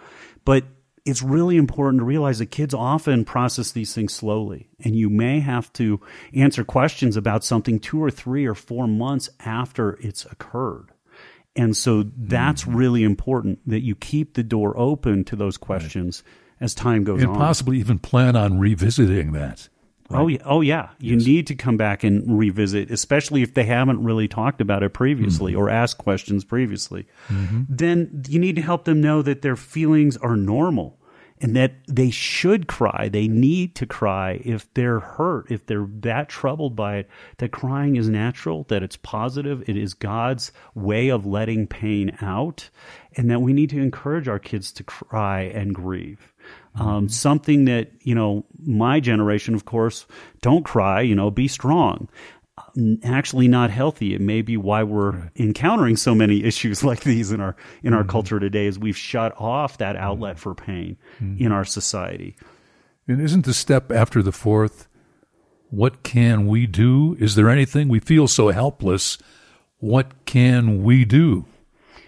But 0.47 0.65
it's 1.09 1.23
really 1.23 1.57
important 1.57 2.01
to 2.01 2.05
realize 2.05 2.39
that 2.39 2.51
kids 2.51 2.75
often 2.75 3.25
process 3.25 3.73
these 3.73 3.95
things 3.95 4.13
slowly, 4.13 4.69
and 4.85 4.95
you 4.95 5.09
may 5.09 5.41
have 5.41 5.73
to 5.73 6.03
answer 6.35 6.65
questions 6.65 7.17
about 7.17 7.43
something 7.43 7.81
two 7.81 8.03
or 8.03 8.11
three 8.11 8.45
or 8.45 8.55
four 8.55 8.87
months 8.87 9.31
after 9.41 9.99
it's 10.03 10.27
occurred. 10.27 10.93
And 11.57 11.75
so 11.75 12.05
that's 12.15 12.63
mm-hmm. 12.63 12.77
really 12.77 13.05
important 13.05 13.59
that 13.67 13.81
you 13.81 13.95
keep 13.95 14.35
the 14.35 14.43
door 14.43 14.79
open 14.79 15.25
to 15.25 15.37
those 15.37 15.57
questions 15.57 16.23
right. 16.27 16.65
as 16.65 16.75
time 16.75 17.05
goes 17.05 17.23
and 17.23 17.31
on. 17.31 17.37
And 17.37 17.43
possibly 17.43 17.79
even 17.79 17.99
plan 17.99 18.37
on 18.37 18.59
revisiting 18.59 19.33
that. 19.33 19.71
Right? 20.11 20.21
Oh 20.21 20.29
yeah, 20.29 20.43
oh 20.45 20.61
yeah. 20.61 20.91
You 20.99 21.17
yes. 21.17 21.27
need 21.27 21.47
to 21.47 21.55
come 21.55 21.79
back 21.79 22.05
and 22.05 22.39
revisit, 22.39 22.91
especially 22.91 23.43
if 23.43 23.55
they 23.55 23.65
haven't 23.65 24.05
really 24.05 24.29
talked 24.29 24.61
about 24.61 24.83
it 24.83 24.91
previously 24.91 25.53
mm-hmm. 25.53 25.61
or 25.61 25.71
asked 25.71 25.97
questions 25.97 26.45
previously. 26.45 27.07
Mm-hmm. 27.29 27.63
Then 27.69 28.25
you 28.29 28.39
need 28.39 28.57
to 28.57 28.63
help 28.63 28.85
them 28.85 29.01
know 29.01 29.23
that 29.23 29.41
their 29.41 29.57
feelings 29.57 30.19
are 30.19 30.37
normal 30.37 30.98
and 31.41 31.55
that 31.57 31.75
they 31.87 32.11
should 32.11 32.67
cry. 32.67 33.09
They 33.09 33.29
need 33.29 33.75
to 33.77 33.87
cry 33.87 34.41
if 34.45 34.73
they're 34.75 35.01
hurt, 35.01 35.51
if 35.51 35.67
they're 35.67 35.87
that 36.01 36.29
troubled 36.29 36.75
by 36.77 36.97
it. 36.97 37.11
That 37.39 37.53
crying 37.53 37.97
is 37.97 38.09
natural, 38.09 38.65
that 38.65 38.83
it's 38.83 38.97
positive, 38.97 39.69
it 39.69 39.77
is 39.77 39.95
God's 39.95 40.53
way 40.75 41.09
of 41.09 41.27
letting 41.27 41.67
pain 41.67 42.17
out, 42.21 42.71
and 43.17 43.31
that 43.31 43.41
we 43.41 43.53
need 43.53 43.71
to 43.71 43.81
encourage 43.81 44.29
our 44.29 44.39
kids 44.39 44.73
to 44.73 44.85
cry 44.85 45.43
and 45.43 45.75
grieve. 45.75 46.33
Um, 46.75 47.09
something 47.09 47.65
that, 47.65 47.91
you 48.03 48.15
know, 48.15 48.45
my 48.65 49.01
generation, 49.01 49.55
of 49.55 49.65
course, 49.65 50.07
don't 50.41 50.65
cry, 50.65 51.01
you 51.01 51.15
know, 51.15 51.31
be 51.31 51.49
strong. 51.49 52.09
Actually, 53.05 53.49
not 53.49 53.71
healthy. 53.71 54.15
It 54.15 54.21
may 54.21 54.43
be 54.43 54.57
why 54.57 54.83
we're 54.83 55.31
encountering 55.37 55.97
so 55.97 56.15
many 56.15 56.45
issues 56.45 56.85
like 56.85 57.01
these 57.01 57.33
in 57.33 57.41
our 57.41 57.57
in 57.83 57.95
our 57.95 58.01
mm-hmm. 58.01 58.11
culture 58.11 58.41
today, 58.41 58.67
is 58.67 58.79
we've 58.79 58.97
shut 58.97 59.35
off 59.39 59.79
that 59.79 59.97
outlet 59.97 60.37
mm-hmm. 60.37 60.43
for 60.43 60.55
pain 60.55 60.97
mm-hmm. 61.21 61.45
in 61.45 61.53
our 61.53 61.65
society. 61.65 62.37
And 63.07 63.21
isn't 63.21 63.45
the 63.45 63.55
step 63.55 63.91
after 63.91 64.23
the 64.23 64.33
fourth? 64.33 64.89
What 65.71 66.03
can 66.03 66.47
we 66.47 66.67
do? 66.67 67.17
Is 67.19 67.35
there 67.35 67.49
anything 67.49 67.89
we 67.89 68.01
feel 68.01 68.29
so 68.29 68.49
helpless? 68.49 69.19
What 69.79 70.25
can 70.25 70.83
we 70.83 71.05
do 71.05 71.45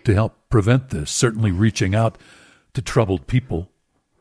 to 0.05 0.15
help 0.15 0.37
prevent 0.49 0.91
this? 0.91 1.11
Certainly, 1.11 1.53
reaching 1.53 1.95
out 1.95 2.19
to 2.75 2.83
troubled 2.83 3.27
people 3.27 3.71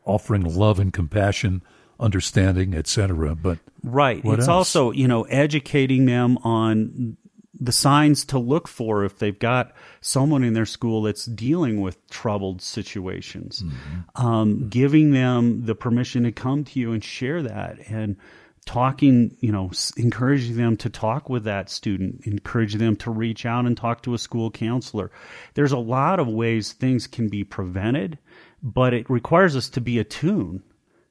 offering 0.04 0.42
love 0.42 0.78
and 0.78 0.92
compassion, 0.92 1.62
understanding, 2.00 2.74
etc. 2.74 3.34
But 3.34 3.58
right, 3.82 4.20
it's 4.24 4.40
else? 4.40 4.48
also 4.48 4.90
you 4.90 5.08
know 5.08 5.22
educating 5.24 6.06
them 6.06 6.38
on 6.38 7.16
the 7.58 7.72
signs 7.72 8.24
to 8.24 8.38
look 8.38 8.66
for 8.66 9.04
if 9.04 9.18
they've 9.18 9.38
got 9.38 9.72
someone 10.00 10.42
in 10.42 10.54
their 10.54 10.66
school 10.66 11.02
that's 11.02 11.26
dealing 11.26 11.80
with 11.82 12.08
troubled 12.08 12.62
situations, 12.62 13.62
mm-hmm. 13.62 14.26
um, 14.26 14.68
giving 14.70 15.10
them 15.10 15.66
the 15.66 15.74
permission 15.74 16.22
to 16.24 16.32
come 16.32 16.64
to 16.64 16.80
you 16.80 16.92
and 16.92 17.04
share 17.04 17.42
that 17.42 17.76
and 17.90 18.16
talking, 18.64 19.36
you 19.40 19.52
know, 19.52 19.70
encouraging 19.98 20.56
them 20.56 20.76
to 20.76 20.88
talk 20.88 21.28
with 21.28 21.44
that 21.44 21.68
student, 21.68 22.22
encouraging 22.24 22.78
them 22.78 22.96
to 22.96 23.10
reach 23.10 23.44
out 23.44 23.66
and 23.66 23.76
talk 23.76 24.02
to 24.02 24.14
a 24.14 24.18
school 24.18 24.50
counselor. 24.50 25.10
There's 25.52 25.72
a 25.72 25.78
lot 25.78 26.18
of 26.18 26.28
ways 26.28 26.72
things 26.72 27.06
can 27.06 27.28
be 27.28 27.44
prevented 27.44 28.18
but 28.62 28.94
it 28.94 29.08
requires 29.08 29.56
us 29.56 29.68
to 29.70 29.80
be 29.80 29.98
attuned 29.98 30.62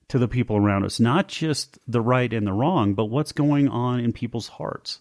to 0.10 0.20
the 0.20 0.28
people 0.28 0.58
around 0.58 0.86
us, 0.86 1.00
not 1.00 1.28
just 1.28 1.80
the 1.88 2.02
right 2.02 2.34
and 2.34 2.46
the 2.46 2.54
wrong, 2.54 2.94
but 2.94 3.06
what's 3.06 3.32
going 3.32 3.68
on 3.68 4.00
in 4.00 4.12
people's 4.12 4.48
hearts. 4.48 5.00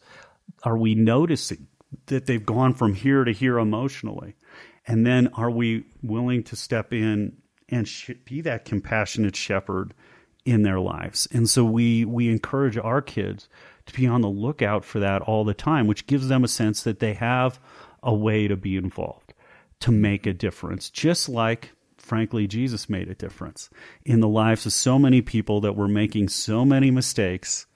Are 0.63 0.77
we 0.77 0.95
noticing 0.95 1.67
that 2.07 2.27
they've 2.27 2.45
gone 2.45 2.75
from 2.75 2.95
here 2.95 3.25
to 3.25 3.33
here 3.33 3.59
emotionally? 3.59 4.35
And 4.87 5.07
then 5.07 5.29
are 5.35 5.51
we 5.51 5.85
willing 6.03 6.43
to 6.45 6.57
step 6.57 6.93
in 6.93 7.37
and 7.69 7.87
sh- 7.87 8.11
be 8.25 8.41
that 8.43 8.65
compassionate 8.65 9.37
shepherd 9.37 9.95
in 10.45 10.63
their 10.63 10.81
lives. 10.81 11.29
And 11.31 11.49
so 11.49 11.65
we 11.65 12.05
we 12.05 12.31
encourage 12.31 12.79
our 12.79 13.03
kids 13.03 13.49
to 13.87 13.95
be 13.95 14.07
on 14.07 14.23
the 14.23 14.29
lookout 14.29 14.85
for 14.85 15.01
that 15.01 15.23
all 15.23 15.45
the 15.45 15.55
time, 15.55 15.87
which 15.87 16.07
gives 16.07 16.29
them 16.29 16.45
a 16.45 16.49
sense 16.49 16.83
that 16.83 17.01
they 17.01 17.15
have 17.15 17.61
a 18.03 18.15
way 18.15 18.49
to 18.49 18.57
be 18.57 18.77
involved, 18.77 19.35
to 19.81 19.93
make 19.93 20.27
a 20.27 20.33
difference, 20.33 20.89
just 20.89 21.29
like 21.29 21.73
frankly 22.09 22.47
Jesus 22.47 22.89
made 22.89 23.09
a 23.09 23.15
difference 23.15 23.71
in 24.05 24.21
the 24.21 24.29
lives 24.29 24.67
of 24.67 24.73
so 24.73 24.99
many 24.99 25.21
people 25.21 25.61
that 25.61 25.77
were 25.77 25.89
making 25.89 26.29
so 26.29 26.65
many 26.65 26.91
mistakes 26.91 27.67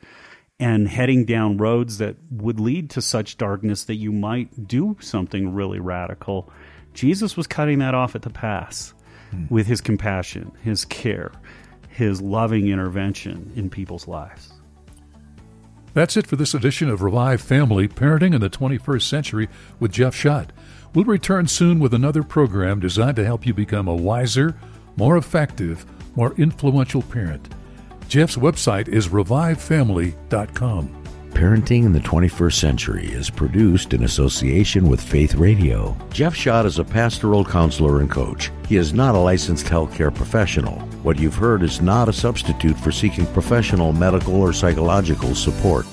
and 0.58 0.88
heading 0.88 1.24
down 1.24 1.56
roads 1.56 1.98
that 1.98 2.16
would 2.30 2.60
lead 2.60 2.88
to 2.90 3.02
such 3.02 3.36
darkness 3.36 3.84
that 3.84 3.96
you 3.96 4.12
might 4.12 4.68
do 4.68 4.96
something 5.00 5.52
really 5.52 5.80
radical. 5.80 6.50
Jesus 6.94 7.36
was 7.36 7.46
cutting 7.46 7.80
that 7.80 7.94
off 7.94 8.14
at 8.14 8.22
the 8.22 8.30
pass 8.30 8.94
mm. 9.32 9.50
with 9.50 9.66
his 9.66 9.80
compassion, 9.80 10.52
his 10.62 10.84
care, 10.84 11.32
his 11.88 12.22
loving 12.22 12.68
intervention 12.68 13.52
in 13.56 13.70
people's 13.70 14.06
lives. 14.06 14.52
That's 15.94 16.16
it 16.16 16.26
for 16.26 16.36
this 16.36 16.54
edition 16.54 16.88
of 16.88 17.02
Revive 17.02 17.40
Family 17.40 17.86
Parenting 17.88 18.34
in 18.34 18.40
the 18.40 18.48
21st 18.48 19.02
Century 19.02 19.48
with 19.78 19.92
Jeff 19.92 20.14
Schadt. 20.14 20.48
We'll 20.94 21.04
return 21.06 21.46
soon 21.46 21.78
with 21.78 21.94
another 21.94 22.22
program 22.22 22.80
designed 22.80 23.16
to 23.16 23.24
help 23.24 23.46
you 23.46 23.54
become 23.54 23.88
a 23.88 23.94
wiser, 23.94 24.54
more 24.96 25.16
effective, 25.16 25.86
more 26.16 26.34
influential 26.34 27.02
parent. 27.02 27.48
Jeff's 28.08 28.36
website 28.36 28.88
is 28.88 29.08
revivefamily.com. 29.08 31.02
Parenting 31.30 31.86
in 31.86 31.92
the 31.94 32.00
21st 32.00 32.52
Century 32.52 33.06
is 33.06 33.30
produced 33.30 33.94
in 33.94 34.04
association 34.04 34.86
with 34.86 35.00
Faith 35.00 35.34
Radio. 35.34 35.96
Jeff 36.12 36.34
Schadt 36.34 36.66
is 36.66 36.78
a 36.78 36.84
pastoral 36.84 37.42
counselor 37.42 38.00
and 38.00 38.10
coach. 38.10 38.50
He 38.68 38.76
is 38.76 38.92
not 38.92 39.14
a 39.14 39.18
licensed 39.18 39.64
healthcare 39.64 40.14
professional. 40.14 40.78
What 41.02 41.18
you've 41.18 41.34
heard 41.34 41.62
is 41.62 41.80
not 41.80 42.10
a 42.10 42.12
substitute 42.12 42.76
for 42.76 42.92
seeking 42.92 43.24
professional 43.28 43.94
medical 43.94 44.42
or 44.42 44.52
psychological 44.52 45.34
support. 45.34 45.86